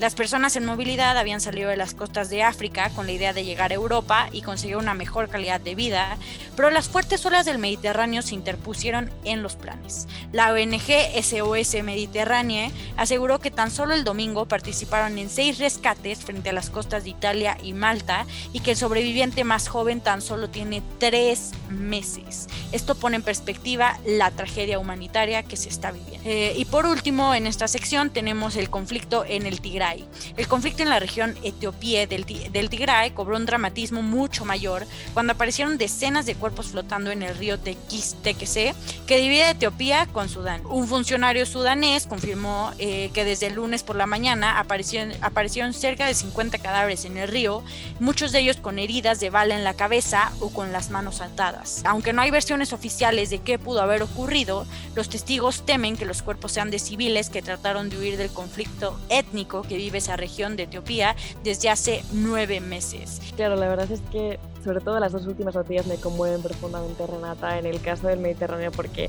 Las 0.00 0.14
personas 0.14 0.54
en 0.54 0.64
movilidad 0.64 1.18
habían 1.18 1.40
salido 1.40 1.70
de 1.70 1.76
las 1.76 1.92
costas 1.92 2.30
de 2.30 2.44
África 2.44 2.90
con 2.90 3.06
la 3.06 3.12
idea 3.12 3.32
de 3.32 3.44
llegar 3.44 3.72
a 3.72 3.74
Europa 3.74 4.28
y 4.30 4.42
conseguir 4.42 4.76
una 4.76 4.94
mejor 4.94 5.28
calidad 5.28 5.60
de 5.60 5.74
vida, 5.74 6.16
pero 6.54 6.70
las 6.70 6.88
fuertes 6.88 7.26
olas 7.26 7.46
del 7.46 7.58
Mediterráneo 7.58 8.22
se 8.22 8.36
interpusieron 8.36 9.10
en 9.24 9.42
los 9.42 9.56
planes. 9.56 10.06
La 10.30 10.52
ONG 10.52 11.20
SOS 11.20 11.82
Mediterránea 11.82 12.70
aseguró 12.96 13.40
que 13.40 13.50
tan 13.50 13.72
solo 13.72 13.92
el 13.92 14.04
domingo 14.04 14.46
participaron 14.46 15.18
en 15.18 15.28
seis 15.30 15.58
rescates 15.58 16.20
frente 16.20 16.50
a 16.50 16.52
las 16.52 16.70
costas 16.70 17.02
de 17.02 17.10
Italia 17.10 17.58
y 17.60 17.72
Malta 17.72 18.24
y 18.52 18.60
que 18.60 18.72
el 18.72 18.76
sobreviviente 18.76 19.42
más 19.42 19.66
joven 19.66 20.00
tan 20.00 20.22
solo 20.22 20.48
tiene 20.48 20.80
tres 20.98 21.50
meses. 21.70 22.46
Esto 22.70 22.94
pone 22.94 23.16
en 23.16 23.22
perspectiva 23.22 23.98
la 24.06 24.30
tragedia 24.30 24.78
humanitaria 24.78 25.42
que 25.42 25.56
se 25.56 25.68
está 25.68 25.90
viviendo. 25.90 26.28
Eh, 26.28 26.54
y 26.56 26.66
por 26.66 26.86
último, 26.86 27.34
en 27.34 27.48
esta 27.48 27.66
sección 27.66 28.10
tenemos 28.10 28.54
el 28.56 28.70
conflicto 28.70 29.24
en 29.24 29.46
el 29.46 29.60
Tigray. 29.60 29.87
El 30.36 30.48
conflicto 30.48 30.82
en 30.82 30.90
la 30.90 31.00
región 31.00 31.36
etiopía 31.42 32.06
del, 32.06 32.24
del 32.24 32.70
Tigray 32.70 33.12
cobró 33.12 33.36
un 33.36 33.46
dramatismo 33.46 34.02
mucho 34.02 34.44
mayor 34.44 34.86
cuando 35.14 35.32
aparecieron 35.32 35.78
decenas 35.78 36.26
de 36.26 36.34
cuerpos 36.34 36.68
flotando 36.68 37.10
en 37.10 37.22
el 37.22 37.36
río 37.36 37.58
Tequese, 37.58 38.74
que 39.06 39.18
divide 39.18 39.50
Etiopía 39.50 40.06
con 40.06 40.28
Sudán. 40.28 40.64
Un 40.66 40.86
funcionario 40.86 41.46
sudanés 41.46 42.06
confirmó 42.06 42.72
eh, 42.78 43.10
que 43.14 43.24
desde 43.24 43.46
el 43.46 43.54
lunes 43.54 43.82
por 43.82 43.96
la 43.96 44.06
mañana 44.06 44.58
aparecieron, 44.58 45.12
aparecieron 45.22 45.72
cerca 45.72 46.06
de 46.06 46.14
50 46.14 46.58
cadáveres 46.58 47.04
en 47.04 47.16
el 47.16 47.28
río, 47.28 47.62
muchos 48.00 48.32
de 48.32 48.40
ellos 48.40 48.56
con 48.56 48.78
heridas 48.78 49.20
de 49.20 49.30
bala 49.30 49.56
en 49.56 49.64
la 49.64 49.74
cabeza 49.74 50.32
o 50.40 50.50
con 50.50 50.72
las 50.72 50.90
manos 50.90 51.20
atadas. 51.20 51.82
Aunque 51.84 52.12
no 52.12 52.22
hay 52.22 52.30
versiones 52.30 52.72
oficiales 52.72 53.30
de 53.30 53.38
qué 53.40 53.58
pudo 53.58 53.80
haber 53.80 54.02
ocurrido, 54.02 54.66
los 54.94 55.08
testigos 55.08 55.64
temen 55.64 55.96
que 55.96 56.04
los 56.04 56.22
cuerpos 56.22 56.52
sean 56.52 56.70
de 56.70 56.78
civiles 56.78 57.30
que 57.30 57.42
trataron 57.42 57.88
de 57.88 57.98
huir 57.98 58.16
del 58.16 58.30
conflicto 58.30 58.98
étnico 59.08 59.62
que 59.62 59.77
vive 59.78 59.98
esa 59.98 60.16
región 60.16 60.56
de 60.56 60.64
Etiopía 60.64 61.14
desde 61.44 61.70
hace 61.70 62.02
nueve 62.12 62.60
meses. 62.60 63.20
Claro, 63.36 63.54
la 63.54 63.68
verdad 63.68 63.90
es 63.90 64.00
que 64.10 64.40
sobre 64.64 64.80
todo 64.80 64.98
las 64.98 65.12
dos 65.12 65.26
últimas 65.26 65.54
noticias 65.54 65.86
me 65.86 65.96
conmueven 65.96 66.42
profundamente, 66.42 67.06
Renata, 67.06 67.58
en 67.58 67.66
el 67.66 67.80
caso 67.80 68.08
del 68.08 68.18
Mediterráneo, 68.18 68.72
porque 68.72 69.08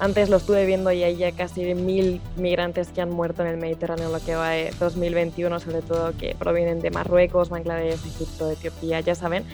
antes 0.00 0.28
lo 0.28 0.38
estuve 0.38 0.66
viendo 0.66 0.90
y 0.90 1.04
hay 1.04 1.16
ya 1.16 1.30
casi 1.30 1.74
mil 1.74 2.20
migrantes 2.36 2.88
que 2.88 3.00
han 3.00 3.10
muerto 3.10 3.42
en 3.42 3.48
el 3.48 3.56
Mediterráneo 3.56 4.06
en 4.06 4.12
lo 4.12 4.20
que 4.20 4.34
va 4.34 4.50
de 4.50 4.72
2021, 4.80 5.60
sobre 5.60 5.82
todo 5.82 6.12
que 6.18 6.34
provienen 6.36 6.80
de 6.80 6.90
Marruecos, 6.90 7.48
Bangladesh, 7.48 8.00
Egipto, 8.04 8.50
Etiopía, 8.50 9.00
ya 9.00 9.14
saben. 9.14 9.44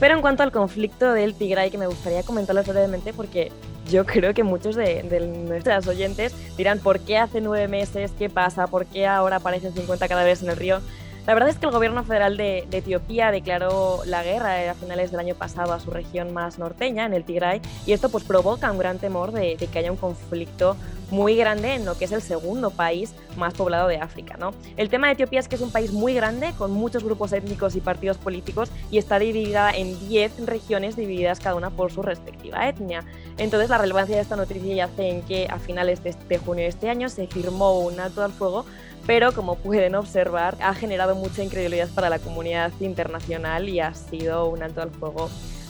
Pero 0.00 0.14
en 0.14 0.22
cuanto 0.22 0.42
al 0.42 0.50
conflicto 0.50 1.12
del 1.12 1.34
Tigray, 1.34 1.70
que 1.70 1.78
me 1.78 1.88
gustaría 1.88 2.22
comentarlo 2.22 2.62
brevemente 2.62 3.12
porque 3.12 3.52
yo 3.88 4.04
creo 4.04 4.34
que 4.34 4.42
muchos 4.42 4.76
de, 4.76 5.02
nuestras 5.48 5.86
oyentes 5.86 6.34
dirán, 6.56 6.78
¿por 6.80 7.00
qué 7.00 7.18
hace 7.18 7.40
nueve 7.40 7.68
meses? 7.68 8.12
¿Qué 8.18 8.28
pasa? 8.28 8.66
¿Por 8.66 8.86
qué 8.86 9.06
ahora 9.06 9.36
aparecen 9.36 9.74
50 9.74 10.08
cadáveres 10.08 10.42
en 10.42 10.50
el 10.50 10.56
río? 10.56 10.80
La 11.26 11.34
verdad 11.34 11.48
es 11.48 11.56
que 11.58 11.66
el 11.66 11.72
gobierno 11.72 12.04
federal 12.04 12.36
de, 12.36 12.68
Etiopía 12.70 13.32
declaró 13.32 14.02
la 14.06 14.22
guerra 14.22 14.70
a 14.70 14.74
finales 14.74 15.10
del 15.10 15.18
año 15.18 15.34
pasado 15.34 15.72
a 15.72 15.80
su 15.80 15.90
región 15.90 16.32
más 16.32 16.60
norteña, 16.60 17.04
en 17.04 17.14
el 17.14 17.24
Tigray, 17.24 17.60
y 17.84 17.92
esto 17.92 18.10
pues 18.10 18.22
provoca 18.22 18.70
un 18.70 18.78
gran 18.78 18.98
temor 18.98 19.32
de, 19.32 19.56
que 19.56 19.78
haya 19.78 19.90
un 19.90 19.96
conflicto 19.96 20.76
muy 21.10 21.36
grande 21.36 21.74
en 21.74 21.84
lo 21.84 21.98
que 21.98 22.04
es 22.04 22.12
el 22.12 22.22
segundo 22.22 22.70
país 22.70 23.12
más 23.36 23.54
poblado 23.54 23.88
de 23.88 23.96
África. 23.96 24.38
El 24.76 24.88
tema 24.88 25.08
de 25.08 25.14
Etiopía 25.14 25.40
es 25.40 25.48
que 25.48 25.56
es 25.56 25.60
un 25.60 25.72
país 25.72 25.92
muy 25.92 26.14
grande, 26.14 26.52
con 26.56 26.70
muchos 26.70 27.02
grupos 27.02 27.32
étnicos 27.32 27.74
y 27.74 27.80
partidos 27.80 28.18
políticos, 28.18 28.70
y 28.92 28.98
está 28.98 29.18
dividida 29.18 29.72
en 29.72 29.98
10 30.08 30.46
regiones 30.46 30.94
divididas 30.94 31.40
cada 31.40 31.56
una 31.56 31.70
por 31.70 31.90
su 31.90 32.02
respectiva 32.02 32.68
etnia. 32.68 33.04
Entonces 33.36 33.68
la 33.68 33.78
relevancia 33.78 34.14
de 34.14 34.22
esta 34.22 34.36
noticia 34.36 34.74
yace 34.74 35.08
en 35.08 35.22
que 35.22 35.48
a 35.48 35.58
finales 35.58 36.04
de, 36.04 36.14
de 36.28 36.38
junio 36.38 36.62
de 36.62 36.68
este 36.68 36.88
año 36.88 37.08
se 37.08 37.26
firmó 37.26 37.80
un 37.80 37.98
alto 37.98 38.22
al 38.22 38.32
fuego 38.32 38.64
pero 39.06 39.32
como 39.32 39.56
pueden 39.56 39.94
observar 39.94 40.56
ha 40.60 40.74
generado 40.74 41.14
mucha 41.14 41.42
incredulidad 41.42 41.88
para 41.90 42.08
la 42.10 42.18
comunidad 42.18 42.72
internacional 42.80 43.68
y 43.68 43.80
ha 43.80 43.94
sido 43.94 44.48
un 44.48 44.62
alto 44.62 44.82
al 44.82 44.90
fuego 44.90 45.28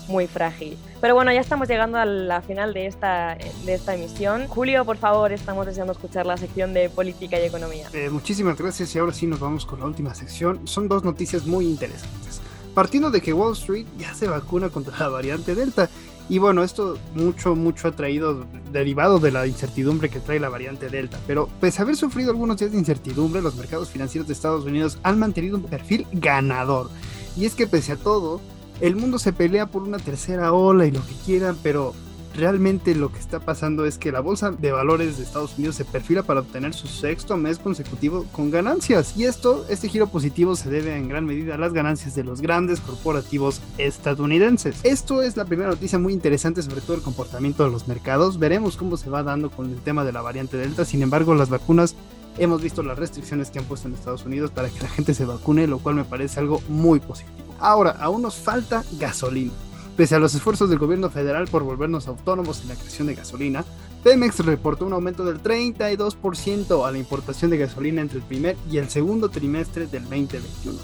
muy 0.09 0.27
frágil. 0.27 0.77
Pero 1.01 1.15
bueno, 1.15 1.33
ya 1.33 1.41
estamos 1.41 1.69
llegando 1.69 1.99
a 1.99 2.05
la 2.05 2.41
final 2.43 2.73
de 2.73 2.87
esta, 2.87 3.37
de 3.65 3.75
esta 3.75 3.95
emisión. 3.95 4.47
Julio, 4.47 4.85
por 4.85 4.97
favor, 4.97 5.33
estamos 5.33 5.67
deseando 5.67 5.93
escuchar 5.93 6.27
la 6.27 6.37
sección 6.37 6.73
de 6.73 6.89
política 6.89 7.41
y 7.41 7.45
economía. 7.45 7.89
Eh, 7.93 8.09
muchísimas 8.11 8.57
gracias 8.57 8.95
y 8.95 8.99
ahora 8.99 9.13
sí 9.13 9.27
nos 9.27 9.41
vamos 9.41 9.67
con 9.67 9.81
la 9.81 9.87
última 9.87 10.15
sección. 10.15 10.67
Son 10.67 10.89
dos 10.89 11.05
noticias 11.05 11.47
muy 11.47 11.67
interesantes. 11.67 12.41
Partiendo 12.75 13.11
de 13.11 13.23
que 13.23 13.33
Wall 13.33 13.55
Street 13.55 13.87
ya 13.97 14.15
se 14.15 14.29
vacuna 14.29 14.69
contra 14.69 14.99
la 14.99 15.09
variante 15.09 15.55
Delta 15.55 15.89
y 16.29 16.39
bueno, 16.39 16.65
esto 16.65 16.99
mucho, 17.15 17.55
mucho 17.55 17.89
ha 17.89 17.93
traído 17.93 18.45
derivado 18.73 19.21
de 19.21 19.31
la 19.31 19.47
incertidumbre 19.47 20.09
que 20.09 20.19
trae 20.19 20.41
la 20.41 20.49
variante 20.49 20.89
Delta. 20.89 21.19
Pero 21.27 21.49
pese 21.61 21.81
a 21.81 21.85
haber 21.85 21.97
sufrido 21.97 22.31
algunos 22.31 22.57
días 22.57 22.73
de 22.73 22.79
incertidumbre, 22.79 23.43
los 23.43 23.55
mercados 23.55 23.91
financieros 23.91 24.27
de 24.27 24.35
Estados 24.35 24.65
Unidos 24.65 24.99
han 25.05 25.19
mantenido 25.19 25.57
un 25.57 25.63
perfil 25.63 26.07
ganador. 26.13 26.91
Y 27.37 27.45
es 27.45 27.55
que 27.55 27.69
pese 27.69 27.93
a 27.93 27.97
todo, 27.97 28.41
el 28.81 28.97
mundo 28.97 29.19
se 29.19 29.33
pelea 29.33 29.67
por 29.67 29.83
una 29.83 29.99
tercera 29.99 30.53
ola 30.53 30.87
y 30.87 30.91
lo 30.91 31.05
que 31.07 31.15
quieran, 31.25 31.57
pero 31.63 31.95
realmente 32.37 32.95
lo 32.95 33.11
que 33.11 33.19
está 33.19 33.41
pasando 33.41 33.87
es 33.87 33.99
que 33.99 34.13
la 34.13 34.21
bolsa 34.21 34.51
de 34.51 34.73
valores 34.73 35.17
de 35.17 35.25
Estados 35.25 35.57
Unidos 35.59 35.77
se 35.77 35.85
perfila 35.85 36.23
para 36.23 36.41
obtener 36.41 36.75
su 36.75 36.87
sexto 36.87 37.37
mes 37.37 37.59
consecutivo 37.59 38.27
con 38.33 38.51
ganancias. 38.51 39.17
Y 39.17 39.25
esto, 39.25 39.67
este 39.69 39.89
giro 39.89 40.07
positivo 40.07 40.55
se 40.55 40.71
debe 40.71 40.97
en 40.97 41.09
gran 41.09 41.25
medida 41.25 41.55
a 41.55 41.59
las 41.59 41.73
ganancias 41.73 42.15
de 42.15 42.25
los 42.25 42.41
grandes 42.41 42.81
corporativos 42.81 43.61
estadounidenses. 43.79 44.79
Esto 44.85 45.23
es 45.23 45.37
la 45.37 45.45
primera 45.47 45.71
noticia 45.71 45.99
muy 45.99 46.13
interesante 46.13 46.63
sobre 46.63 46.81
todo 46.81 46.97
el 46.97 47.03
comportamiento 47.03 47.65
de 47.65 47.71
los 47.71 47.89
mercados. 47.89 48.39
Veremos 48.39 48.77
cómo 48.77 48.97
se 48.97 49.11
va 49.11 49.23
dando 49.23 49.51
con 49.51 49.71
el 49.71 49.81
tema 49.81 50.05
de 50.05 50.13
la 50.13 50.23
variante 50.23 50.57
Delta. 50.57 50.85
Sin 50.85 51.03
embargo, 51.03 51.35
las 51.35 51.49
vacunas 51.49 51.97
hemos 52.39 52.61
visto 52.63 52.83
las 52.83 52.99
restricciones 52.99 53.51
que 53.51 53.59
han 53.59 53.65
puesto 53.65 53.89
en 53.89 53.95
Estados 53.95 54.25
Unidos 54.27 54.51
para 54.51 54.69
que 54.69 54.81
la 54.81 54.89
gente 54.89 55.15
se 55.15 55.25
vacune, 55.25 55.67
lo 55.67 55.79
cual 55.79 55.95
me 55.95 56.05
parece 56.05 56.41
algo 56.41 56.63
muy 56.69 57.01
positivo. 57.01 57.37
Ahora, 57.59 57.93
aún 57.99 58.23
nos 58.23 58.37
falta 58.37 58.85
gasolina. 58.99 59.53
Pese 59.97 60.15
a 60.15 60.19
los 60.19 60.35
esfuerzos 60.35 60.69
del 60.69 60.79
gobierno 60.79 61.09
federal 61.09 61.49
por 61.49 61.63
volvernos 61.63 62.07
autónomos 62.07 62.61
en 62.61 62.69
la 62.69 62.75
creación 62.75 63.07
de 63.07 63.15
gasolina, 63.15 63.65
Pemex 64.05 64.41
reportó 64.41 64.85
un 64.85 64.93
aumento 64.93 65.25
del 65.25 65.43
32% 65.43 66.87
a 66.87 66.93
la 66.93 66.99
importación 66.99 67.51
de 67.51 67.57
gasolina 67.57 68.03
entre 68.03 68.19
el 68.19 68.25
primer 68.25 68.57
y 68.71 68.77
el 68.77 68.91
segundo 68.91 69.31
trimestre 69.31 69.87
del 69.87 70.03
2021. 70.03 70.79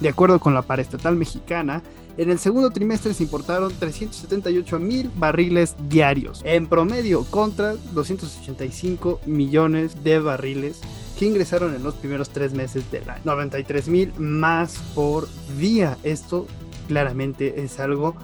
De 0.00 0.08
acuerdo 0.10 0.38
con 0.38 0.52
la 0.52 0.60
paraestatal 0.60 1.16
mexicana, 1.16 1.82
en 2.18 2.30
el 2.30 2.38
segundo 2.38 2.70
trimestre 2.70 3.14
se 3.14 3.22
importaron 3.22 3.72
378 3.72 4.78
mil 4.78 5.10
barriles 5.16 5.74
diarios, 5.88 6.42
en 6.44 6.66
promedio 6.66 7.24
contra 7.24 7.74
285 7.94 9.20
millones 9.24 10.04
de 10.04 10.18
barriles 10.18 10.80
que 11.18 11.24
ingresaron 11.24 11.74
en 11.74 11.82
los 11.82 11.94
primeros 11.94 12.28
tres 12.28 12.52
meses 12.52 12.90
del 12.90 13.08
año. 13.08 13.22
93 13.24 13.88
mil 13.88 14.12
más 14.18 14.76
por 14.94 15.26
día. 15.58 15.96
Esto 16.02 16.46
claramente 16.86 17.62
es 17.62 17.80
algo 17.80 18.14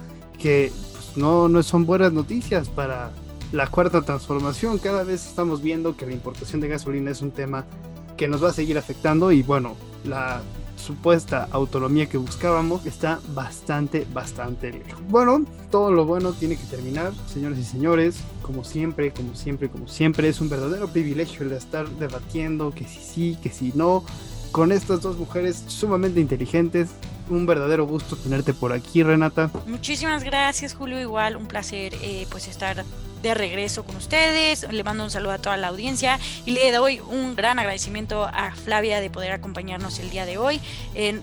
que 0.45 0.71
pues, 0.91 1.17
no, 1.17 1.49
no 1.49 1.63
son 1.63 1.87
buenas 1.87 2.13
noticias 2.13 2.69
para 2.69 3.09
la 3.51 3.65
cuarta 3.65 4.03
transformación. 4.03 4.77
Cada 4.77 5.03
vez 5.03 5.25
estamos 5.25 5.63
viendo 5.63 5.97
que 5.97 6.05
la 6.05 6.11
importación 6.11 6.61
de 6.61 6.67
gasolina 6.67 7.09
es 7.09 7.23
un 7.23 7.31
tema 7.31 7.65
que 8.15 8.27
nos 8.27 8.43
va 8.43 8.49
a 8.49 8.53
seguir 8.53 8.77
afectando 8.77 9.31
y 9.31 9.41
bueno, 9.41 9.75
la 10.03 10.43
supuesta 10.77 11.47
autonomía 11.49 12.05
que 12.05 12.19
buscábamos 12.19 12.85
está 12.85 13.19
bastante, 13.33 14.05
bastante 14.13 14.71
lejos. 14.71 15.01
Bueno, 15.09 15.43
todo 15.71 15.89
lo 15.89 16.05
bueno 16.05 16.31
tiene 16.31 16.57
que 16.57 16.65
terminar, 16.65 17.11
señores 17.25 17.57
y 17.57 17.63
señores. 17.63 18.17
Como 18.43 18.63
siempre, 18.63 19.11
como 19.13 19.33
siempre, 19.33 19.67
como 19.67 19.87
siempre, 19.87 20.29
es 20.29 20.41
un 20.41 20.49
verdadero 20.49 20.89
privilegio 20.89 21.43
el 21.43 21.53
estar 21.53 21.89
debatiendo 21.89 22.69
que 22.69 22.85
si 22.85 22.99
sí, 22.99 23.37
que 23.41 23.49
si 23.49 23.71
no, 23.73 24.05
con 24.51 24.71
estas 24.71 25.01
dos 25.01 25.17
mujeres 25.17 25.63
sumamente 25.65 26.19
inteligentes, 26.19 26.89
un 27.29 27.45
verdadero 27.45 27.85
gusto 27.85 28.15
tenerte 28.15 28.53
por 28.53 28.73
aquí, 28.73 29.03
Renata. 29.03 29.49
Muchísimas 29.67 30.23
gracias, 30.23 30.73
Julio. 30.73 30.99
Igual, 30.99 31.35
un 31.35 31.47
placer 31.47 31.93
eh, 32.01 32.27
pues 32.29 32.47
estar 32.47 32.83
de 33.25 33.33
regreso 33.33 33.83
con 33.83 33.95
ustedes. 33.95 34.71
Le 34.71 34.83
mando 34.83 35.03
un 35.03 35.09
saludo 35.09 35.31
a 35.31 35.39
toda 35.39 35.57
la 35.57 35.69
audiencia 35.69 36.19
y 36.45 36.51
le 36.51 36.71
doy 36.71 36.99
un 36.99 37.35
gran 37.35 37.57
agradecimiento 37.57 38.23
a 38.23 38.51
Flavia 38.51 39.01
de 39.01 39.09
poder 39.09 39.31
acompañarnos 39.31 39.97
el 39.97 40.11
día 40.11 40.27
de 40.27 40.37
hoy. 40.37 40.61